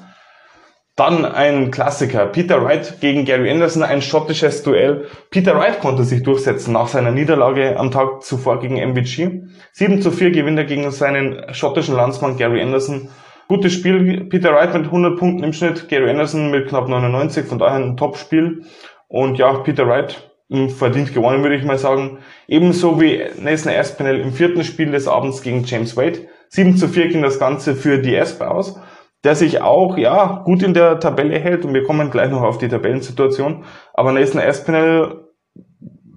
Dann 1.02 1.26
ein 1.26 1.72
Klassiker. 1.72 2.28
Peter 2.28 2.64
Wright 2.64 3.02
gegen 3.02 3.26
Gary 3.26 3.50
Anderson, 3.50 3.82
ein 3.82 4.04
schottisches 4.04 4.62
Duell. 4.62 5.08
Peter 5.32 5.58
Wright 5.58 5.80
konnte 5.80 6.04
sich 6.04 6.22
durchsetzen 6.22 6.74
nach 6.74 6.90
seiner 6.90 7.10
Niederlage 7.10 7.76
am 7.80 7.90
Tag 7.90 8.22
zuvor 8.22 8.60
gegen 8.60 8.76
MVG. 8.76 9.48
7 9.72 10.00
zu 10.04 10.12
4 10.12 10.30
gewinnt 10.30 10.60
er 10.60 10.66
gegen 10.66 10.92
seinen 10.92 11.56
schottischen 11.56 11.96
Landsmann 11.96 12.38
Gary 12.38 12.62
Anderson. 12.62 13.10
Gutes 13.48 13.74
Spiel, 13.74 14.26
Peter 14.26 14.54
Wright 14.54 14.76
mit 14.76 14.86
100 14.86 15.18
Punkten 15.18 15.44
im 15.44 15.54
Schnitt, 15.54 15.90
Gary 15.90 16.08
Anderson 16.08 16.52
mit 16.52 16.70
knapp 16.70 16.88
99, 16.88 17.48
von 17.48 17.58
daher 17.58 17.78
ein 17.78 17.98
Top-Spiel. 17.98 18.66
Und 19.08 19.40
ja, 19.40 19.54
Peter 19.54 19.88
Wright 19.88 20.30
verdient 20.78 21.16
gewonnen, 21.16 21.42
würde 21.42 21.56
ich 21.56 21.64
mal 21.64 21.80
sagen. 21.80 22.20
Ebenso 22.48 23.02
wie 23.02 23.24
Nathan 23.40 23.74
Aspinall 23.74 24.20
im 24.20 24.34
vierten 24.34 24.64
Spiel 24.64 24.92
des 24.92 25.08
Abends 25.08 25.42
gegen 25.42 25.64
James 25.64 25.98
Wade. 25.98 26.28
7 26.50 26.78
zu 26.78 26.88
4 26.88 27.08
ging 27.08 27.24
das 27.24 27.40
Ganze 27.40 27.74
für 27.76 27.98
die 27.98 28.14
Esp 28.14 28.44
aus, 28.44 28.80
der 29.24 29.36
sich 29.36 29.62
auch, 29.62 29.98
ja, 29.98 30.42
gut 30.46 30.64
in 30.64 30.74
der 30.74 31.00
Tabelle 31.00 31.38
hält 31.40 31.66
und 31.66 31.74
wir 31.74 31.84
kommen 31.84 32.10
gleich 32.10 32.32
noch 32.32 32.42
auf 32.42 32.58
die 32.58 32.68
Tabellensituation. 32.68 33.66
Aber 33.94 34.12
Nathan 34.12 34.42
Aspinall, 34.42 35.26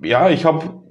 ja, 0.02 0.30
ich 0.30 0.44
habe 0.44 0.82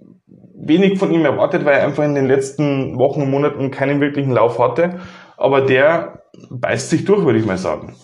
wenig 0.56 1.00
von 1.00 1.12
ihm 1.12 1.26
erwartet, 1.26 1.66
weil 1.66 1.76
er 1.76 1.86
einfach 1.86 2.04
in 2.04 2.16
den 2.16 2.28
letzten 2.28 2.98
Wochen 2.98 3.22
und 3.22 3.32
Monaten 3.32 3.72
keinen 3.72 4.00
wirklichen 4.00 4.32
Lauf 4.32 4.60
hatte. 4.60 5.00
Aber 5.38 5.62
der 5.62 6.24
beißt 6.50 6.90
sich 6.90 7.06
durch, 7.06 7.26
würde 7.26 7.40
ich 7.40 7.46
mal 7.46 7.58
sagen. 7.58 7.96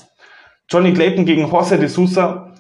Johnny 0.70 0.94
Clayton 0.94 1.26
gegen 1.26 1.46
José 1.46 1.78
de 1.78 1.88
Sousa, 1.88 2.54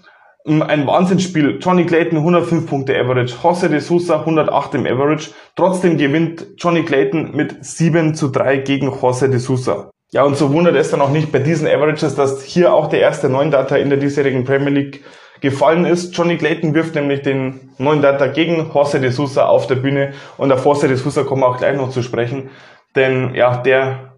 mm, 0.45 0.61
ein 0.61 0.87
Wahnsinnsspiel. 0.87 1.59
Johnny 1.61 1.85
Clayton 1.85 2.19
105 2.19 2.67
Punkte 2.67 2.97
Average, 2.97 3.35
José 3.35 3.67
de 3.67 3.79
Sousa 3.79 4.19
108 4.19 4.75
im 4.75 4.85
Average. 4.85 5.31
Trotzdem 5.55 5.97
gewinnt 5.97 6.47
Johnny 6.57 6.83
Clayton 6.83 7.35
mit 7.35 7.63
7 7.63 8.15
zu 8.15 8.29
3 8.29 8.57
gegen 8.57 8.89
José 8.89 9.27
de 9.27 9.39
Sousa. 9.39 9.91
Ja, 10.11 10.23
und 10.23 10.37
so 10.37 10.51
wundert 10.51 10.75
es 10.75 10.89
dann 10.89 11.01
auch 11.01 11.11
nicht 11.11 11.31
bei 11.31 11.39
diesen 11.39 11.67
Averages, 11.67 12.15
dass 12.15 12.43
hier 12.43 12.73
auch 12.73 12.87
der 12.87 12.99
erste 12.99 13.29
neuen 13.29 13.51
Data 13.51 13.75
in 13.75 13.89
der 13.89 13.99
diesjährigen 13.99 14.43
Premier 14.43 14.71
League 14.71 15.03
gefallen 15.39 15.85
ist. 15.85 16.17
Johnny 16.17 16.37
Clayton 16.37 16.73
wirft 16.73 16.95
nämlich 16.95 17.21
den 17.21 17.71
neuen 17.77 18.01
Data 18.01 18.27
gegen 18.27 18.71
José 18.71 18.97
de 18.99 19.11
Sousa 19.11 19.45
auf 19.45 19.67
der 19.67 19.75
Bühne 19.75 20.13
und 20.37 20.51
auf 20.51 20.65
José 20.65 20.87
de 20.87 20.95
Sousa 20.95 21.23
kommen 21.23 21.43
wir 21.43 21.47
auch 21.47 21.57
gleich 21.57 21.77
noch 21.77 21.91
zu 21.91 22.01
sprechen. 22.01 22.49
denn 22.95 23.35
ja, 23.35 23.57
der 23.57 24.13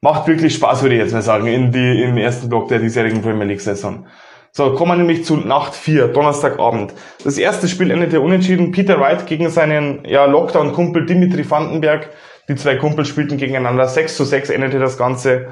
macht 0.00 0.28
wirklich 0.28 0.54
Spaß, 0.54 0.82
würde 0.82 0.96
ich 0.96 1.00
jetzt 1.00 1.12
mal 1.12 1.22
sagen, 1.22 1.46
in 1.46 1.72
die, 1.72 2.02
im 2.02 2.18
ersten 2.18 2.48
Block 2.48 2.68
der 2.68 2.78
diesjährigen 2.78 3.22
Premier 3.22 3.46
League 3.46 3.62
Saison. 3.62 4.06
So, 4.52 4.74
kommen 4.74 4.92
wir 4.92 4.96
nämlich 4.96 5.24
zu 5.24 5.36
Nacht 5.36 5.74
4, 5.74 6.08
Donnerstagabend. 6.08 6.94
Das 7.24 7.38
erste 7.38 7.68
Spiel 7.68 7.90
endete 7.90 8.20
unentschieden. 8.20 8.72
Peter 8.72 8.98
Wright 9.00 9.26
gegen 9.26 9.50
seinen 9.50 10.04
ja, 10.04 10.24
Lockdown-Kumpel 10.24 11.06
Dimitri 11.06 11.48
Vandenberg. 11.48 12.10
Die 12.48 12.56
zwei 12.56 12.76
Kumpel 12.76 13.04
spielten 13.04 13.36
gegeneinander. 13.36 13.86
6 13.86 14.16
zu 14.16 14.24
6 14.24 14.50
endete 14.50 14.78
das 14.78 14.96
Ganze. 14.96 15.48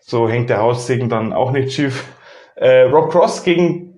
So 0.00 0.28
hängt 0.28 0.48
der 0.48 0.62
Haussegen 0.62 1.08
dann 1.08 1.32
auch 1.32 1.50
nicht 1.50 1.72
schief. 1.72 2.04
Äh, 2.56 2.82
Rob 2.82 3.12
Cross 3.12 3.44
gegen 3.44 3.90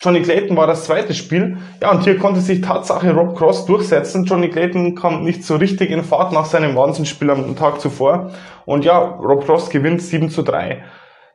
Johnny 0.00 0.22
Clayton 0.22 0.56
war 0.56 0.66
das 0.66 0.84
zweite 0.84 1.12
Spiel. 1.12 1.58
Ja, 1.82 1.90
und 1.90 2.04
hier 2.04 2.16
konnte 2.16 2.40
sich 2.40 2.62
Tatsache 2.62 3.12
Rob 3.12 3.36
Cross 3.36 3.66
durchsetzen. 3.66 4.24
Johnny 4.24 4.48
Clayton 4.48 4.94
kam 4.94 5.24
nicht 5.24 5.44
so 5.44 5.56
richtig 5.56 5.90
in 5.90 6.04
Fahrt 6.04 6.32
nach 6.32 6.46
seinem 6.46 6.74
Wahnsinnsspiel 6.74 7.28
am 7.30 7.54
Tag 7.56 7.80
zuvor. 7.80 8.30
Und 8.64 8.84
ja, 8.84 8.98
Rob 8.98 9.44
Cross 9.44 9.68
gewinnt 9.68 10.00
7 10.00 10.30
zu 10.30 10.42
3. 10.42 10.82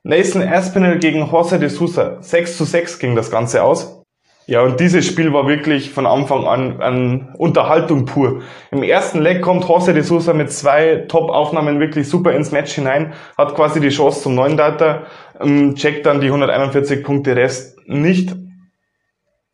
Nathan 0.03 0.41
Aspinall 0.41 0.99
gegen 0.99 1.29
Jose 1.29 1.59
de 1.59 1.69
Sousa. 1.69 2.21
6 2.21 2.57
zu 2.57 2.63
6 2.63 2.99
ging 2.99 3.15
das 3.15 3.29
Ganze 3.29 3.61
aus. 3.61 4.04
Ja, 4.47 4.61
und 4.61 4.79
dieses 4.79 5.07
Spiel 5.07 5.33
war 5.33 5.47
wirklich 5.47 5.89
von 5.89 6.05
Anfang 6.05 6.45
an 6.45 6.79
an 6.79 7.33
Unterhaltung 7.35 8.05
pur. 8.05 8.43
Im 8.69 8.83
ersten 8.83 9.19
Leg 9.21 9.41
kommt 9.41 9.67
Jose 9.67 9.91
de 9.91 10.03
Sousa 10.03 10.33
mit 10.33 10.51
zwei 10.51 11.05
Top-Aufnahmen 11.07 11.79
wirklich 11.79 12.07
super 12.07 12.31
ins 12.31 12.51
Match 12.51 12.73
hinein, 12.73 13.13
hat 13.39 13.55
quasi 13.55 13.79
die 13.79 13.89
Chance 13.89 14.21
zum 14.21 14.35
neuen 14.35 14.55
Data, 14.55 15.03
ähm, 15.41 15.73
checkt 15.73 16.05
dann 16.05 16.21
die 16.21 16.27
141 16.27 17.03
Punkte 17.03 17.35
Rest 17.35 17.79
nicht. 17.87 18.35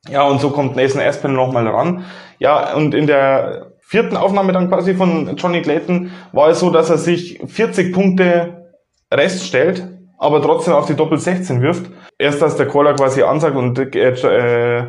Ja, 0.10 0.24
und 0.24 0.42
so 0.42 0.50
kommt 0.50 0.76
Nathan 0.76 1.02
Aspinall 1.02 1.38
nochmal 1.38 1.68
ran. 1.68 2.04
Ja, 2.40 2.74
und 2.74 2.94
in 2.94 3.08
der 3.08 3.72
vierten 3.80 4.18
Aufnahme 4.18 4.52
dann 4.52 4.68
quasi 4.68 4.96
von 4.96 5.38
Johnny 5.38 5.62
Clayton 5.62 6.12
war 6.34 6.50
es 6.50 6.60
so, 6.60 6.70
dass 6.70 6.90
er 6.90 6.98
sich 6.98 7.40
40 7.46 7.94
Punkte 7.94 8.68
Rest 9.10 9.46
stellt 9.46 9.88
aber 10.22 10.40
trotzdem 10.40 10.76
auf 10.76 10.86
die 10.86 10.94
Doppel 10.94 11.18
16 11.18 11.64
wirft. 11.64 11.90
Erst 12.20 12.44
als 12.44 12.56
der 12.56 12.68
Caller 12.68 12.94
quasi 12.94 13.24
ansagt 13.24 13.56
und 13.56 13.80
äh, 13.80 14.10
äh, 14.10 14.86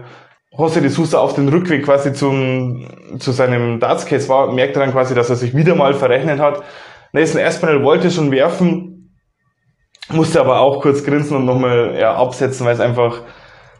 José 0.55 0.81
de 0.81 0.91
Sousa 0.91 1.21
auf 1.21 1.35
den 1.35 1.49
Rückweg 1.49 1.87
quasi 1.87 2.13
zum, 2.13 2.87
zu 3.19 3.33
seinem 3.33 3.81
Darts-Case 3.81 4.29
war, 4.29 4.53
merkt 4.53 4.77
er 4.77 4.81
dann 4.81 4.93
quasi, 4.93 5.15
dass 5.15 5.31
er 5.31 5.37
sich 5.37 5.57
wieder 5.57 5.75
mal 5.75 5.95
verrechnet 5.95 6.39
hat. 6.39 6.63
Nathan 7.13 7.41
Aspinall 7.41 7.83
wollte 7.83 8.11
schon 8.11 8.31
werfen, 8.31 9.17
musste 10.11 10.39
aber 10.39 10.61
auch 10.61 10.83
kurz 10.83 11.03
grinsen 11.03 11.39
und 11.39 11.47
nochmal 11.47 11.97
ja, 11.99 12.15
absetzen, 12.15 12.67
weil 12.67 12.75
es 12.75 12.81
einfach 12.81 13.23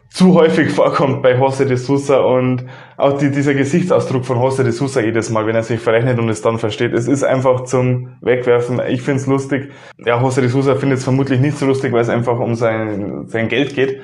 zu 0.09 0.33
häufig 0.33 0.71
vorkommt 0.75 1.21
bei 1.21 1.35
Jose 1.35 1.67
de 1.67 1.77
Sousa 1.77 2.17
und 2.17 2.65
auch 2.97 3.17
die, 3.17 3.31
dieser 3.31 3.53
Gesichtsausdruck 3.53 4.25
von 4.25 4.39
Jose 4.39 4.63
de 4.63 4.71
Sousa 4.71 5.01
jedes 5.01 5.29
Mal, 5.29 5.45
wenn 5.47 5.55
er 5.55 5.63
sich 5.63 5.79
verrechnet 5.79 6.19
und 6.19 6.29
es 6.29 6.41
dann 6.41 6.59
versteht. 6.59 6.93
Es 6.93 7.07
ist 7.07 7.23
einfach 7.23 7.63
zum 7.63 8.09
Wegwerfen. 8.21 8.81
Ich 8.87 9.01
find's 9.01 9.25
lustig. 9.25 9.71
Ja, 9.97 10.21
Jose 10.21 10.41
de 10.41 10.49
Sousa 10.49 10.75
findet 10.75 10.99
es 10.99 11.03
vermutlich 11.03 11.39
nicht 11.39 11.57
so 11.57 11.65
lustig, 11.65 11.91
weil 11.91 12.01
es 12.01 12.09
einfach 12.09 12.39
um 12.39 12.55
sein, 12.55 13.25
sein 13.27 13.47
Geld 13.47 13.75
geht. 13.75 14.01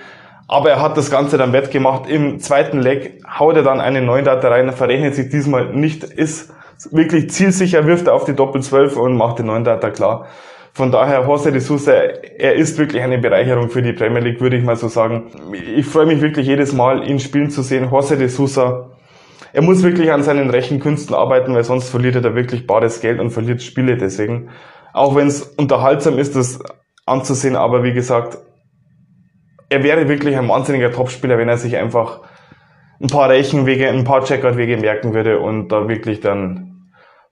Aber 0.47 0.71
er 0.71 0.81
hat 0.81 0.97
das 0.97 1.11
Ganze 1.11 1.37
dann 1.37 1.53
wettgemacht. 1.53 2.09
Im 2.09 2.39
zweiten 2.39 2.79
Leg 2.79 3.21
haut 3.39 3.55
er 3.55 3.63
dann 3.63 3.79
einen 3.79 4.05
neuen 4.05 4.25
Data 4.25 4.47
rein, 4.47 4.71
verrechnet 4.71 5.13
sich 5.13 5.29
diesmal 5.29 5.73
nicht, 5.73 6.03
ist 6.03 6.51
wirklich 6.89 7.29
zielsicher, 7.29 7.85
wirft 7.85 8.07
er 8.07 8.15
auf 8.15 8.25
die 8.25 8.33
Doppel 8.33 8.63
12 8.63 8.97
und 8.97 9.15
macht 9.15 9.37
den 9.37 9.45
neuen 9.45 9.63
Data 9.63 9.91
klar. 9.91 10.25
Von 10.79 10.93
daher, 10.93 11.27
José 11.27 11.51
de 11.51 11.59
Sousa, 11.59 11.91
er 11.91 12.55
ist 12.55 12.77
wirklich 12.77 13.03
eine 13.03 13.17
Bereicherung 13.17 13.69
für 13.69 13.81
die 13.81 13.91
Premier 13.91 14.21
League, 14.21 14.39
würde 14.39 14.55
ich 14.55 14.63
mal 14.63 14.77
so 14.77 14.87
sagen. 14.87 15.25
Ich 15.75 15.85
freue 15.85 16.05
mich 16.05 16.21
wirklich 16.21 16.47
jedes 16.47 16.71
Mal, 16.71 17.05
ihn 17.05 17.19
spielen 17.19 17.49
zu 17.49 17.63
sehen. 17.63 17.89
José 17.89 18.15
de 18.15 18.29
Sousa, 18.29 18.91
er 19.51 19.61
muss 19.61 19.83
wirklich 19.83 20.09
an 20.13 20.23
seinen 20.23 20.49
rechten 20.49 20.79
Künsten 20.79 21.13
arbeiten, 21.13 21.53
weil 21.53 21.65
sonst 21.65 21.89
verliert 21.89 22.15
er 22.15 22.21
da 22.21 22.33
wirklich 22.33 22.65
bares 22.65 23.01
Geld 23.01 23.19
und 23.19 23.31
verliert 23.31 23.61
Spiele 23.61 23.97
deswegen. 23.97 24.51
Auch 24.93 25.17
wenn 25.17 25.27
es 25.27 25.41
unterhaltsam 25.41 26.17
ist, 26.17 26.37
das 26.37 26.59
anzusehen, 27.05 27.57
aber 27.57 27.83
wie 27.83 27.91
gesagt, 27.91 28.37
er 29.67 29.83
wäre 29.83 30.07
wirklich 30.07 30.37
ein 30.37 30.47
wahnsinniger 30.47 30.93
Topspieler, 30.93 31.37
wenn 31.37 31.49
er 31.49 31.57
sich 31.57 31.75
einfach 31.75 32.21
ein 33.01 33.07
paar 33.07 33.27
Rechenwege, 33.27 33.89
ein 33.89 34.05
paar 34.05 34.23
Checkout-Wege 34.23 34.77
merken 34.77 35.13
würde 35.13 35.41
und 35.41 35.73
da 35.73 35.89
wirklich 35.89 36.21
dann 36.21 36.68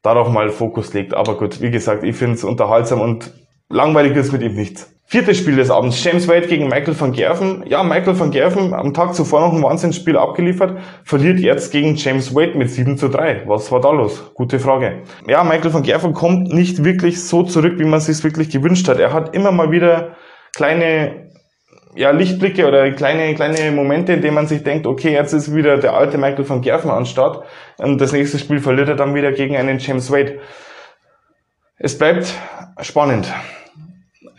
darauf 0.07 0.29
mal 0.29 0.49
Fokus 0.49 0.93
legt. 0.93 1.13
Aber 1.13 1.37
gut, 1.37 1.61
wie 1.61 1.71
gesagt, 1.71 2.03
ich 2.03 2.15
finde 2.15 2.35
es 2.35 2.43
unterhaltsam 2.43 3.01
und 3.01 3.33
langweilig 3.69 4.15
ist 4.15 4.31
mit 4.31 4.41
ihm 4.41 4.55
nichts. 4.55 4.93
Viertes 5.09 5.37
Spiel 5.37 5.55
des 5.55 5.69
Abends, 5.69 6.03
James 6.03 6.27
Wade 6.27 6.47
gegen 6.47 6.65
Michael 6.67 6.99
van 6.99 7.13
Gerven. 7.13 7.63
Ja, 7.65 7.81
Michael 7.81 8.19
van 8.19 8.29
Gerven 8.29 8.73
am 8.73 8.93
Tag 8.93 9.15
zuvor 9.15 9.39
noch 9.39 9.53
ein 9.53 9.63
Wahnsinnsspiel 9.63 10.17
abgeliefert, 10.17 10.79
verliert 11.05 11.39
jetzt 11.39 11.71
gegen 11.71 11.95
James 11.95 12.35
Wade 12.35 12.57
mit 12.57 12.69
7 12.69 12.97
zu 12.97 13.07
3. 13.07 13.43
Was 13.45 13.71
war 13.71 13.79
da 13.79 13.91
los? 13.91 14.31
Gute 14.33 14.59
Frage. 14.59 15.03
Ja, 15.25 15.45
Michael 15.45 15.73
van 15.73 15.83
Gerven 15.83 16.13
kommt 16.13 16.53
nicht 16.53 16.83
wirklich 16.83 17.23
so 17.23 17.43
zurück, 17.43 17.79
wie 17.79 17.85
man 17.85 18.01
sich 18.01 18.21
wirklich 18.21 18.49
gewünscht 18.49 18.87
hat. 18.89 18.99
Er 18.99 19.13
hat 19.13 19.33
immer 19.33 19.53
mal 19.53 19.71
wieder 19.71 20.15
kleine 20.53 21.26
ja, 21.97 22.11
Lichtblicke 22.11 22.67
oder 22.67 22.91
kleine, 22.91 23.33
kleine 23.33 23.71
Momente, 23.71 24.13
in 24.13 24.21
denen 24.21 24.35
man 24.35 24.47
sich 24.47 24.63
denkt, 24.63 24.85
okay, 24.85 25.13
jetzt 25.13 25.33
ist 25.33 25.53
wieder 25.55 25.77
der 25.77 25.93
alte 25.93 26.17
Michael 26.17 26.45
von 26.45 26.61
Gerfen 26.61 26.91
an 26.91 27.05
Start 27.05 27.43
und 27.79 27.99
das 27.99 28.11
nächste 28.11 28.37
Spiel 28.37 28.59
verliert 28.59 28.87
er 28.87 28.95
dann 28.95 29.15
wieder 29.15 29.31
gegen 29.31 29.57
einen 29.57 29.79
James 29.79 30.11
Wade. 30.11 30.39
Es 31.79 31.97
bleibt 31.97 32.33
spannend. 32.81 33.31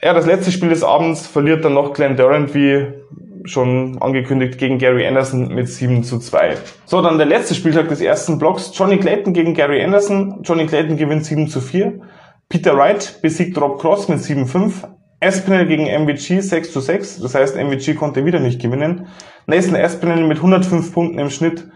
Ja, 0.03 0.15
das 0.15 0.27
letzte 0.27 0.53
Spiel 0.53 0.69
des 0.69 0.85
Abends 0.85 1.27
verliert 1.27 1.65
dann 1.65 1.75
noch 1.75 1.93
Glenn 1.93 2.17
Durant, 2.17 2.55
wie 2.55 2.87
schon 3.45 3.99
angekündigt, 4.01 4.59
gegen 4.59 4.79
Gary 4.79 5.07
Anderson 5.07 5.53
mit 5.53 5.69
7 5.69 6.05
zu 6.05 6.19
2. 6.21 6.57
So, 6.85 7.03
dann 7.03 7.19
der 7.19 7.27
letzte 7.27 7.55
Spieltag 7.55 7.89
des 7.89 8.01
ersten 8.01 8.39
Blocks. 8.39 8.71
Johnny 8.75 8.99
Clayton 8.99 9.33
gegen 9.33 9.55
Gary 9.55 9.83
Anderson. 9.83 10.43
Johnny 10.43 10.67
Clayton 10.67 10.97
gewinnt 10.97 11.25
7 11.25 11.49
zu 11.49 11.61
4. 11.61 12.01
Peter 12.49 12.77
Wright 12.77 13.19
besiegt 13.23 13.61
Rob 13.61 13.81
Cross 13.81 14.09
mit 14.09 14.21
7-5. 14.21 14.85
Espinel 15.21 15.67
gegen 15.67 15.87
MVG 15.87 16.41
6 16.41 16.73
zu 16.73 16.81
6, 16.81 17.21
das 17.21 17.35
heißt 17.35 17.57
MVG 17.57 17.95
konnte 17.95 18.25
wieder 18.25 18.39
nicht 18.39 18.63
gewinnen. 18.63 19.09
Nathan 19.47 19.75
Espinel 19.75 20.25
mit 20.27 20.39
105 20.39 20.93
Punkten 20.93 21.19
im 21.19 21.31
Schnitt 21.31 21.69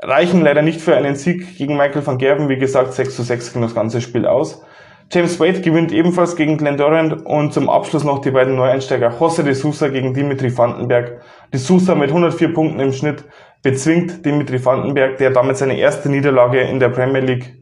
reichen 0.00 0.42
leider 0.42 0.62
nicht 0.62 0.80
für 0.80 0.96
einen 0.96 1.16
Sieg 1.16 1.56
gegen 1.56 1.76
Michael 1.76 2.06
van 2.06 2.18
Gerben. 2.18 2.48
Wie 2.48 2.56
gesagt, 2.56 2.92
6 2.94 3.16
zu 3.16 3.22
6 3.22 3.52
ging 3.52 3.62
das 3.62 3.74
ganze 3.74 4.00
Spiel 4.00 4.26
aus. 4.26 4.62
James 5.10 5.40
Wade 5.40 5.62
gewinnt 5.62 5.90
ebenfalls 5.90 6.36
gegen 6.36 6.58
Glenn 6.58 6.76
Durant 6.76 7.24
und 7.24 7.52
zum 7.54 7.70
Abschluss 7.70 8.04
noch 8.04 8.20
die 8.20 8.30
beiden 8.30 8.56
Neueinsteiger 8.56 9.14
Jose 9.18 9.42
de 9.42 9.54
Sousa 9.54 9.88
gegen 9.88 10.12
Dimitri 10.12 10.56
Vandenberg. 10.56 11.22
De 11.52 11.58
Sousa 11.58 11.94
mit 11.94 12.10
104 12.10 12.52
Punkten 12.52 12.78
im 12.78 12.92
Schnitt 12.92 13.24
bezwingt 13.62 14.24
Dimitri 14.24 14.62
Vandenberg, 14.62 15.16
der 15.16 15.30
damit 15.30 15.56
seine 15.56 15.78
erste 15.78 16.10
Niederlage 16.10 16.60
in 16.60 16.78
der 16.78 16.90
Premier 16.90 17.22
League, 17.22 17.56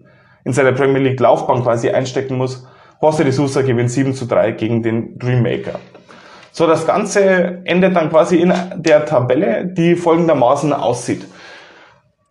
in 0.45 0.53
seiner 0.53 0.73
Premier 0.73 1.01
League 1.01 1.21
Laufbahn 1.21 1.63
quasi 1.63 1.89
einstecken 1.89 2.37
muss. 2.37 2.67
José 3.01 3.25
de 3.25 3.33
Sousa 3.33 3.63
gewinnt 3.63 3.91
7 3.91 4.15
zu 4.15 4.27
3 4.27 4.53
gegen 4.53 4.83
den 4.83 5.19
Dreammaker. 5.19 5.79
So, 6.51 6.67
das 6.67 6.87
Ganze 6.87 7.61
endet 7.65 7.95
dann 7.95 8.09
quasi 8.09 8.37
in 8.37 8.53
der 8.77 9.05
Tabelle, 9.05 9.67
die 9.67 9.95
folgendermaßen 9.95 10.73
aussieht. 10.73 11.27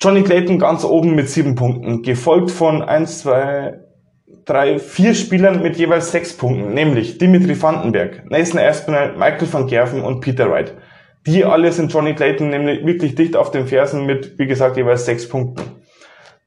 Johnny 0.02 0.24
Clayton 0.24 0.58
ganz 0.58 0.84
oben 0.84 1.14
mit 1.14 1.30
7 1.30 1.56
Punkten, 1.56 2.02
gefolgt 2.02 2.50
von 2.50 2.82
1, 2.82 3.20
2, 3.20 3.80
3, 4.46 4.80
4 4.80 5.14
Spielern 5.14 5.62
mit 5.62 5.78
jeweils 5.78 6.12
6 6.12 6.38
Punkten, 6.38 6.74
nämlich 6.74 7.18
Dimitri 7.20 7.62
Vandenberg, 7.62 8.30
Nathan 8.30 8.60
Aspinall, 8.60 9.14
Michael 9.14 9.52
van 9.52 9.68
Gerven 9.68 10.02
und 10.02 10.22
Peter 10.22 10.50
Wright. 10.50 10.74
Die 11.28 11.46
alle 11.46 11.72
sind 11.72 11.94
Johnny 11.94 12.14
Clayton 12.14 12.50
nämlich 12.50 12.86
wirklich 12.86 13.16
dicht 13.16 13.36
auf 13.36 13.52
den 13.52 13.68
Fersen 13.68 14.06
mit, 14.06 14.38
wie 14.38 14.48
gesagt, 14.48 14.78
jeweils 14.78 15.06
6 15.06 15.30
Punkten. 15.30 15.85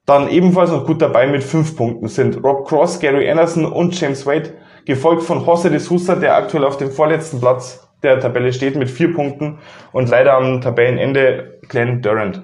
Dann 0.08 0.30
ebenfalls 0.30 0.70
noch 0.70 0.86
gut 0.86 1.02
dabei 1.02 1.26
mit 1.26 1.44
fünf 1.44 1.76
Punkten 1.76 2.08
sind 2.08 2.42
Rob 2.42 2.66
Cross, 2.66 2.98
Gary 2.98 3.30
Anderson 3.30 3.66
und 3.66 4.00
James 4.00 4.24
Wade, 4.24 4.54
gefolgt 4.86 5.22
von 5.22 5.44
Jose 5.44 5.68
de 5.68 5.78
Sousa, 5.80 6.14
der 6.14 6.34
aktuell 6.34 6.64
auf 6.64 6.78
dem 6.78 6.90
vorletzten 6.90 7.40
Platz 7.40 7.86
der 8.02 8.18
Tabelle 8.18 8.54
steht 8.54 8.74
mit 8.76 8.88
vier 8.88 9.12
Punkten 9.12 9.58
und 9.92 10.08
leider 10.08 10.32
am 10.32 10.62
Tabellenende 10.62 11.58
Glenn 11.68 12.00
Durant. 12.00 12.42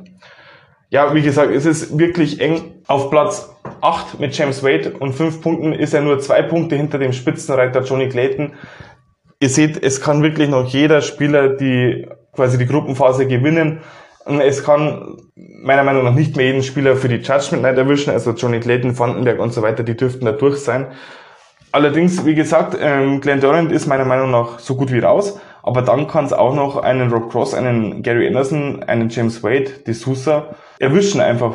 Ja, 0.91 1.15
wie 1.15 1.23
gesagt, 1.23 1.53
es 1.53 1.65
ist 1.65 1.99
wirklich 1.99 2.39
eng. 2.39 2.83
Auf 2.87 3.09
Platz 3.09 3.57
8 3.81 4.21
mit 4.21 4.37
James 4.37 4.63
Wade 4.63 4.93
und 4.99 5.15
fünf 5.15 5.41
Punkten 5.41 5.73
ist 5.73 5.95
er 5.95 6.03
nur 6.03 6.19
zwei 6.19 6.43
Punkte 6.43 6.77
hinter 6.77 6.99
dem 6.99 7.15
Spitzenreiter 7.15 7.81
Johnny 7.83 8.11
Clayton. 8.11 8.53
Ihr 9.41 9.49
seht, 9.49 9.83
es 9.83 10.03
kann 10.03 10.23
wirklich 10.23 10.51
noch 10.51 10.69
jeder 10.69 11.01
Spieler 11.01 11.49
die 11.49 12.07
quasi 12.35 12.59
die 12.59 12.67
Gruppenphase 12.67 13.27
gewinnen. 13.27 13.81
Es 14.27 14.65
kann 14.65 15.19
meiner 15.37 15.85
Meinung 15.85 16.05
nach 16.05 16.15
nicht 16.15 16.37
mehr 16.37 16.47
jeden 16.47 16.63
Spieler 16.63 16.97
für 16.97 17.09
die 17.09 17.17
Judgment 17.17 17.63
Night 17.63 17.77
erwischen, 17.77 18.11
also 18.11 18.33
Johnny 18.33 18.61
Clayton, 18.61 18.99
Vandenberg 18.99 19.39
und 19.39 19.53
so 19.53 19.63
weiter, 19.63 19.83
die 19.83 19.97
dürften 19.97 20.25
da 20.25 20.33
durch 20.33 20.59
sein. 20.59 20.87
Allerdings, 21.73 22.25
wie 22.25 22.35
gesagt, 22.35 22.77
ähm, 22.81 23.21
Glenn 23.21 23.41
Durant 23.41 23.73
ist 23.73 23.87
meiner 23.87 24.05
Meinung 24.05 24.31
nach 24.31 24.61
so 24.61 24.77
gut 24.77 24.93
wie 24.93 25.01
raus, 25.01 25.41
aber 25.63 25.83
dann 25.83 26.07
kann 26.07 26.25
es 26.25 26.33
auch 26.33 26.55
noch 26.55 26.77
einen 26.77 27.13
Rob 27.13 27.31
Cross, 27.31 27.53
einen 27.55 28.03
Gary 28.03 28.29
Anderson, 28.29 28.83
einen 28.85 29.09
James 29.09 29.43
Wade, 29.43 29.71
die 29.87 29.93
Sousa 29.93 30.55
erwischen 30.79 31.21
einfach. 31.21 31.55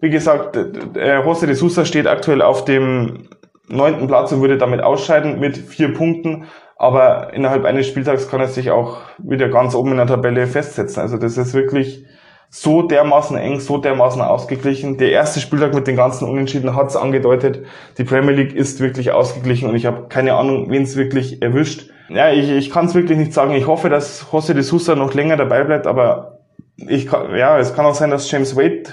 Wie 0.00 0.10
gesagt, 0.10 0.56
äh, 0.56 1.22
Jose 1.22 1.46
de 1.46 1.54
Sousa 1.54 1.84
steht 1.84 2.06
aktuell 2.06 2.42
auf 2.42 2.64
dem 2.64 3.28
neunten 3.68 4.08
Platz 4.08 4.32
und 4.32 4.40
würde 4.40 4.58
damit 4.58 4.82
ausscheiden 4.82 5.38
mit 5.38 5.56
vier 5.56 5.94
Punkten. 5.94 6.46
Aber 6.80 7.34
innerhalb 7.34 7.66
eines 7.66 7.86
Spieltags 7.86 8.30
kann 8.30 8.40
er 8.40 8.48
sich 8.48 8.70
auch 8.70 8.96
wieder 9.18 9.50
ganz 9.50 9.74
oben 9.74 9.90
in 9.90 9.98
der 9.98 10.06
Tabelle 10.06 10.46
festsetzen. 10.46 11.02
Also 11.02 11.18
das 11.18 11.36
ist 11.36 11.52
wirklich 11.52 12.06
so 12.48 12.80
dermaßen 12.80 13.36
eng, 13.36 13.60
so 13.60 13.76
dermaßen 13.76 14.22
ausgeglichen. 14.22 14.96
Der 14.96 15.12
erste 15.12 15.40
Spieltag 15.40 15.74
mit 15.74 15.86
den 15.86 15.96
ganzen 15.96 16.26
Unentschieden 16.26 16.74
hat 16.74 16.88
es 16.88 16.96
angedeutet. 16.96 17.66
Die 17.98 18.04
Premier 18.04 18.32
League 18.32 18.54
ist 18.54 18.80
wirklich 18.80 19.12
ausgeglichen 19.12 19.68
und 19.68 19.76
ich 19.76 19.84
habe 19.84 20.08
keine 20.08 20.32
Ahnung, 20.36 20.70
wen 20.70 20.84
es 20.84 20.96
wirklich 20.96 21.42
erwischt. 21.42 21.90
Ja, 22.08 22.30
ich, 22.30 22.48
ich 22.48 22.70
kann 22.70 22.86
es 22.86 22.94
wirklich 22.94 23.18
nicht 23.18 23.34
sagen. 23.34 23.52
Ich 23.52 23.66
hoffe, 23.66 23.90
dass 23.90 24.28
José 24.32 24.54
de 24.54 24.62
Sousa 24.62 24.94
noch 24.94 25.12
länger 25.12 25.36
dabei 25.36 25.64
bleibt, 25.64 25.86
aber 25.86 26.38
ich 26.78 27.06
kann, 27.06 27.36
ja, 27.36 27.58
es 27.58 27.74
kann 27.74 27.84
auch 27.84 27.94
sein, 27.94 28.08
dass 28.08 28.30
James 28.30 28.56
Wade 28.56 28.84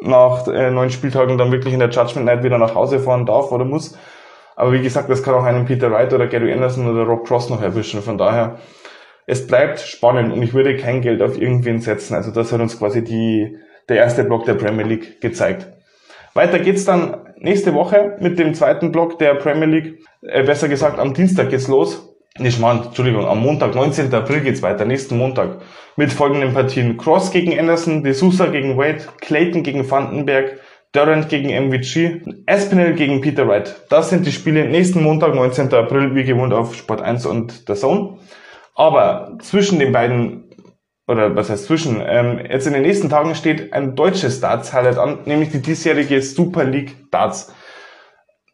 nach 0.00 0.48
äh, 0.48 0.72
neun 0.72 0.90
Spieltagen 0.90 1.38
dann 1.38 1.52
wirklich 1.52 1.74
in 1.74 1.78
der 1.78 1.90
Judgment 1.90 2.26
Night 2.26 2.42
wieder 2.42 2.58
nach 2.58 2.74
Hause 2.74 2.98
fahren 2.98 3.24
darf 3.24 3.52
oder 3.52 3.64
muss. 3.64 3.96
Aber 4.56 4.72
wie 4.72 4.82
gesagt, 4.82 5.10
das 5.10 5.22
kann 5.22 5.34
auch 5.34 5.44
einen 5.44 5.64
Peter 5.64 5.90
Wright 5.90 6.12
oder 6.12 6.26
Gary 6.26 6.52
Anderson 6.52 6.88
oder 6.88 7.04
Rob 7.04 7.26
Cross 7.26 7.50
noch 7.50 7.62
erwischen. 7.62 8.02
Von 8.02 8.18
daher, 8.18 8.58
es 9.26 9.46
bleibt 9.46 9.80
spannend 9.80 10.32
und 10.32 10.42
ich 10.42 10.54
würde 10.54 10.76
kein 10.76 11.00
Geld 11.00 11.22
auf 11.22 11.40
irgendwen 11.40 11.80
setzen. 11.80 12.14
Also 12.14 12.30
das 12.30 12.52
hat 12.52 12.60
uns 12.60 12.78
quasi 12.78 13.02
die, 13.02 13.56
der 13.88 13.96
erste 13.96 14.24
Block 14.24 14.44
der 14.44 14.54
Premier 14.54 14.84
League 14.84 15.20
gezeigt. 15.20 15.66
Weiter 16.34 16.58
geht's 16.58 16.84
dann 16.84 17.16
nächste 17.38 17.74
Woche 17.74 18.16
mit 18.20 18.38
dem 18.38 18.54
zweiten 18.54 18.90
Block 18.92 19.18
der 19.18 19.34
Premier 19.34 19.66
League. 19.66 19.98
Äh, 20.22 20.42
besser 20.42 20.68
gesagt, 20.68 20.98
am 20.98 21.14
Dienstag 21.14 21.50
geht's 21.50 21.68
los. 21.68 22.10
Nicht 22.36 22.58
mal, 22.58 22.86
Entschuldigung, 22.86 23.26
am 23.26 23.40
Montag, 23.40 23.76
19. 23.76 24.12
April 24.12 24.40
geht's 24.40 24.60
weiter, 24.60 24.84
nächsten 24.84 25.16
Montag. 25.16 25.58
Mit 25.94 26.12
folgenden 26.12 26.52
Partien. 26.52 26.96
Cross 26.96 27.30
gegen 27.30 27.56
Anderson, 27.56 28.02
De 28.02 28.12
Sousa 28.12 28.46
gegen 28.46 28.76
Wade, 28.76 29.04
Clayton 29.20 29.62
gegen 29.62 29.88
Vandenberg, 29.88 30.58
Durant 30.94 31.28
gegen 31.28 31.48
MVG, 31.48 32.20
Espinel 32.46 32.94
gegen 32.94 33.20
Peter 33.20 33.48
Wright. 33.48 33.74
Das 33.88 34.10
sind 34.10 34.24
die 34.26 34.30
Spiele 34.30 34.68
nächsten 34.68 35.02
Montag, 35.02 35.34
19. 35.34 35.74
April, 35.74 36.14
wie 36.14 36.22
gewohnt 36.22 36.54
auf 36.54 36.76
Sport 36.76 37.02
1 37.02 37.26
und 37.26 37.68
der 37.68 37.74
Zone. 37.74 38.18
Aber 38.76 39.36
zwischen 39.42 39.80
den 39.80 39.90
beiden, 39.90 40.44
oder 41.08 41.34
was 41.34 41.50
heißt 41.50 41.64
zwischen, 41.64 42.00
ähm, 42.06 42.38
jetzt 42.48 42.68
in 42.68 42.74
den 42.74 42.82
nächsten 42.82 43.08
Tagen 43.08 43.34
steht 43.34 43.72
ein 43.72 43.96
deutsches 43.96 44.38
Darts-Highlight 44.40 44.98
an, 44.98 45.18
nämlich 45.24 45.50
die 45.50 45.60
diesjährige 45.60 46.22
Super 46.22 46.62
League 46.62 47.10
Darts. 47.10 47.52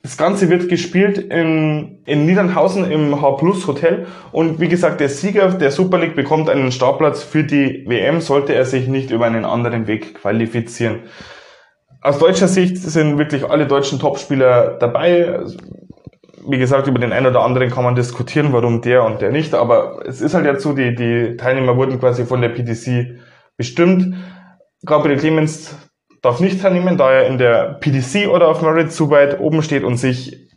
Das 0.03 0.17
Ganze 0.17 0.49
wird 0.49 0.71
gespielt 0.71 1.19
in, 1.19 2.01
in 2.07 2.25
Niedernhausen 2.25 2.91
im 2.91 3.21
H-Plus 3.21 3.67
Hotel 3.67 4.07
und 4.33 4.61
wie 4.61 4.69
gesagt, 4.69 5.01
der 5.01 5.11
Sieger 5.11 5.49
der 5.51 5.71
Super 5.71 5.99
League 5.99 6.17
bekommt 6.17 6.49
einen 6.49 6.73
Startplatz 6.73 7.23
für 7.23 7.45
die 7.45 7.85
WM, 7.87 8.23
sollte 8.23 8.55
er 8.55 8.65
sich 8.65 8.89
nicht 8.89 9.11
über 9.11 9.27
einen 9.27 9.45
anderen 9.45 9.87
Weg 9.87 10.15
qualifizieren. 10.15 11.01
Aus 12.03 12.19
deutscher 12.19 12.49
Sicht 12.49 12.79
sind 12.79 13.19
wirklich 13.19 13.45
alle 13.45 13.67
deutschen 13.67 13.99
Topspieler 13.99 14.79
dabei 14.79 15.45
wie 16.47 16.59
gesagt, 16.59 16.87
über 16.87 16.99
den 16.99 17.13
einen 17.13 17.27
oder 17.27 17.43
anderen 17.43 17.71
kann 17.71 17.85
man 17.85 17.95
diskutieren, 17.95 18.53
warum 18.53 18.81
der 18.81 19.05
und 19.05 19.21
der 19.21 19.31
nicht, 19.31 19.55
aber 19.55 20.03
es 20.07 20.21
ist 20.21 20.35
halt 20.35 20.47
jetzt 20.47 20.63
so, 20.63 20.73
die, 20.73 20.95
die 20.95 21.37
Teilnehmer 21.37 21.77
wurden 21.77 21.99
quasi 22.01 22.25
von 22.25 22.41
der 22.41 22.49
PDC 22.51 23.21
bestimmt. 23.57 24.15
Gabriel 24.85 25.19
Clemens 25.19 25.77
darf 26.23 26.41
nicht 26.41 26.63
teilnehmen, 26.63 26.97
da 26.97 27.13
er 27.13 27.27
in 27.27 27.39
der 27.39 27.79
PDC 27.81 28.29
oder 28.29 28.49
auf 28.49 28.63
Merit 28.63 28.93
zu 28.93 29.11
weit 29.11 29.41
oben 29.41 29.63
steht 29.63 29.85
und 29.85 29.97
sich, 29.97 30.49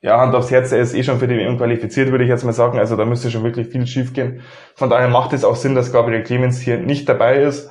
ja, 0.00 0.20
Hand 0.20 0.34
aufs 0.34 0.50
Herz, 0.50 0.72
er 0.72 0.80
ist 0.80 0.94
eh 0.94 1.02
schon 1.02 1.18
für 1.18 1.28
die 1.28 1.36
WM 1.36 1.58
qualifiziert, 1.58 2.10
würde 2.10 2.24
ich 2.24 2.30
jetzt 2.30 2.44
mal 2.44 2.52
sagen, 2.52 2.78
also 2.78 2.96
da 2.96 3.04
müsste 3.04 3.30
schon 3.30 3.44
wirklich 3.44 3.68
viel 3.68 3.86
schief 3.86 4.12
gehen. 4.12 4.40
Von 4.74 4.90
daher 4.90 5.08
macht 5.08 5.32
es 5.32 5.44
auch 5.44 5.56
Sinn, 5.56 5.74
dass 5.74 5.92
Gabriel 5.92 6.22
Clemens 6.22 6.60
hier 6.60 6.78
nicht 6.78 7.08
dabei 7.08 7.42
ist 7.42 7.70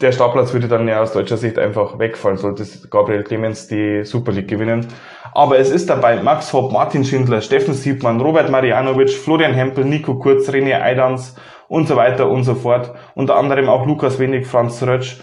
der 0.00 0.12
Startplatz 0.12 0.52
würde 0.52 0.68
dann 0.68 0.88
ja 0.88 1.00
aus 1.00 1.12
deutscher 1.12 1.36
Sicht 1.36 1.58
einfach 1.58 1.98
wegfallen, 1.98 2.36
sollte 2.36 2.64
Gabriel 2.88 3.22
Clemens 3.22 3.68
die 3.68 4.04
Super 4.04 4.32
League 4.32 4.48
gewinnen. 4.48 4.86
Aber 5.32 5.58
es 5.58 5.70
ist 5.70 5.90
dabei 5.90 6.22
Max 6.22 6.52
Hopp, 6.52 6.72
Martin 6.72 7.04
Schindler, 7.04 7.40
Steffen 7.40 7.74
Siebmann, 7.74 8.20
Robert 8.20 8.50
Marianovic, 8.50 9.10
Florian 9.10 9.54
Hempel, 9.54 9.84
Nico 9.84 10.18
Kurz, 10.18 10.48
René 10.48 10.80
Eidams 10.80 11.36
und 11.68 11.88
so 11.88 11.96
weiter 11.96 12.28
und 12.28 12.44
so 12.44 12.54
fort. 12.54 12.94
Unter 13.14 13.36
anderem 13.36 13.68
auch 13.68 13.86
Lukas 13.86 14.18
Wenig, 14.18 14.46
Franz 14.46 14.82
Rötsch, 14.82 15.20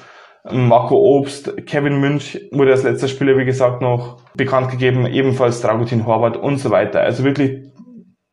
Marco 0.50 0.96
Obst, 0.96 1.65
Kevin 1.68 2.00
Münch 2.00 2.40
wurde 2.51 2.72
als 2.72 2.83
letzter 2.83 3.07
Spieler, 3.07 3.38
wie 3.38 3.46
gesagt, 3.46 3.81
noch 3.81 4.18
bekannt 4.35 4.72
gegeben, 4.72 5.05
ebenfalls 5.05 5.62
Dragutin 5.62 6.05
Horvath 6.05 6.38
und 6.38 6.57
so 6.57 6.72
weiter. 6.72 7.01
Also 7.01 7.24
wirklich, 7.24 7.72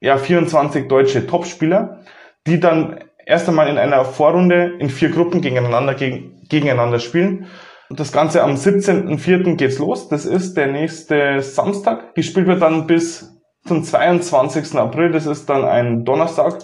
ja, 0.01 0.17
24 0.17 0.89
deutsche 0.89 1.27
Topspieler, 1.27 2.01
die 2.47 2.61
dann 2.61 3.05
erst 3.29 3.49
einmal 3.49 3.69
in 3.69 3.79
einer 3.79 4.05
Vorrunde 4.05 4.73
in 4.79 4.89
vier 4.89 5.11
Gruppen 5.11 5.43
gegeneinander, 5.43 5.95
gegen, 5.95 6.41
gegeneinander 6.49 6.99
spielen. 6.99 7.47
Und 7.91 8.01
das 8.01 8.11
Ganze 8.11 8.43
am 8.43 8.55
17.04. 8.55 9.57
geht's 9.57 9.79
los. 9.79 10.09
Das 10.09 10.25
ist 10.25 10.57
der 10.57 10.67
nächste 10.67 11.41
Samstag. 11.43 12.15
Gespielt 12.15 12.47
wird 12.47 12.63
dann 12.63 12.87
bis 12.87 13.39
zum 13.67 13.85
22. 13.85 14.75
April. 14.77 15.13
Das 15.13 15.27
ist 15.27 15.49
dann 15.49 15.65
ein 15.65 16.05
Donnerstag, 16.05 16.59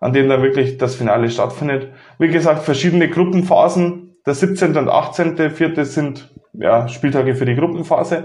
an 0.00 0.12
dem 0.12 0.28
dann 0.28 0.42
wirklich 0.42 0.78
das 0.78 0.96
Finale 0.96 1.30
stattfindet. 1.30 1.92
Wie 2.18 2.28
gesagt, 2.28 2.64
verschiedene 2.64 3.08
Gruppenphasen. 3.08 4.16
Der 4.26 4.34
17. 4.34 4.76
und 4.76 4.88
18.04. 4.88 5.84
sind 5.84 6.34
ja, 6.52 6.88
Spieltage 6.88 7.36
für 7.36 7.46
die 7.46 7.54
Gruppenphase. 7.54 8.24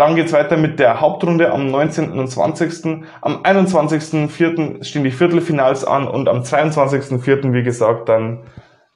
Dann 0.00 0.16
geht's 0.16 0.32
weiter 0.32 0.56
mit 0.56 0.78
der 0.78 1.02
Hauptrunde 1.02 1.52
am 1.52 1.70
19. 1.70 2.18
und 2.18 2.26
20. 2.26 3.04
Am 3.20 3.42
21.04. 3.42 4.82
stehen 4.82 5.04
die 5.04 5.10
Viertelfinals 5.10 5.84
an 5.84 6.08
und 6.08 6.26
am 6.26 6.40
22.04. 6.40 7.52
wie 7.52 7.62
gesagt 7.62 8.08
dann 8.08 8.44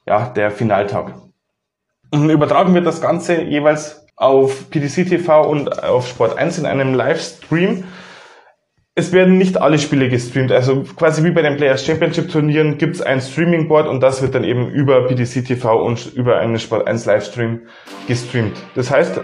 ja 0.07 0.25
der 0.35 0.49
Finaltag. 0.49 1.13
Und 2.09 2.27
übertragen 2.31 2.73
wird 2.73 2.87
das 2.87 3.01
Ganze 3.01 3.43
jeweils 3.43 4.07
auf 4.15 4.71
PDC 4.71 5.07
TV 5.07 5.47
und 5.47 5.83
auf 5.83 6.07
Sport 6.07 6.39
1 6.39 6.57
in 6.57 6.65
einem 6.65 6.95
Livestream. 6.95 7.83
Es 8.95 9.11
werden 9.11 9.37
nicht 9.37 9.61
alle 9.61 9.77
Spiele 9.77 10.09
gestreamt, 10.09 10.51
also 10.51 10.85
quasi 10.95 11.23
wie 11.23 11.29
bei 11.29 11.43
den 11.43 11.57
Players 11.57 11.85
Championship 11.85 12.31
Turnieren 12.31 12.79
gibt 12.79 12.95
es 12.95 13.03
ein 13.03 13.21
Streaming 13.21 13.67
Board 13.67 13.87
und 13.87 14.01
das 14.01 14.23
wird 14.23 14.33
dann 14.33 14.43
eben 14.43 14.71
über 14.71 15.05
PDC 15.05 15.45
TV 15.45 15.85
und 15.85 16.15
über 16.15 16.39
einen 16.39 16.57
Sport 16.57 16.87
1 16.87 17.05
Livestream 17.05 17.61
gestreamt. 18.07 18.57
Das 18.73 18.89
heißt, 18.89 19.21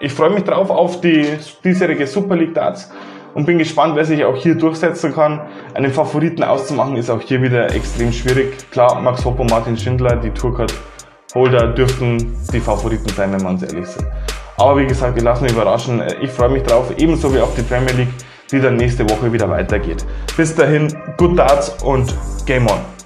ich 0.00 0.12
freue 0.12 0.30
mich 0.30 0.44
drauf 0.44 0.70
auf 0.70 1.00
die 1.00 1.26
diesjährige 1.64 2.06
Super 2.06 2.36
League 2.36 2.54
Darts 2.54 2.90
und 3.34 3.46
bin 3.46 3.58
gespannt, 3.58 3.96
wer 3.96 4.04
sich 4.04 4.24
auch 4.24 4.36
hier 4.36 4.54
durchsetzen 4.54 5.14
kann. 5.14 5.40
Einen 5.74 5.92
Favoriten 5.92 6.42
auszumachen 6.42 6.96
ist 6.96 7.10
auch 7.10 7.20
hier 7.20 7.42
wieder 7.42 7.74
extrem 7.74 8.12
schwierig. 8.12 8.70
Klar, 8.70 9.00
Max 9.00 9.24
Hopp 9.24 9.38
Martin 9.50 9.76
Schindler, 9.76 10.16
die 10.16 10.30
Tourcard 10.30 10.72
Holder 11.34 11.68
dürften 11.68 12.36
die 12.52 12.60
Favoriten 12.60 13.08
sein, 13.10 13.32
wenn 13.32 13.42
man 13.42 13.60
ehrlich 13.60 13.86
sind. 13.86 14.06
Aber 14.56 14.78
wie 14.78 14.86
gesagt, 14.86 15.14
wir 15.14 15.22
lassen 15.22 15.44
uns 15.44 15.52
überraschen. 15.52 16.02
Ich 16.20 16.30
freue 16.30 16.48
mich 16.48 16.62
drauf, 16.62 16.92
ebenso 16.96 17.32
wie 17.34 17.40
auf 17.40 17.54
die 17.54 17.62
Premier 17.62 17.92
League, 17.92 18.08
die 18.50 18.60
dann 18.60 18.76
nächste 18.76 19.08
Woche 19.08 19.32
wieder 19.32 19.48
weitergeht. 19.48 20.04
Bis 20.36 20.54
dahin, 20.54 20.92
good 21.16 21.38
Darts 21.38 21.82
und 21.82 22.14
Game 22.46 22.66
On! 22.66 22.97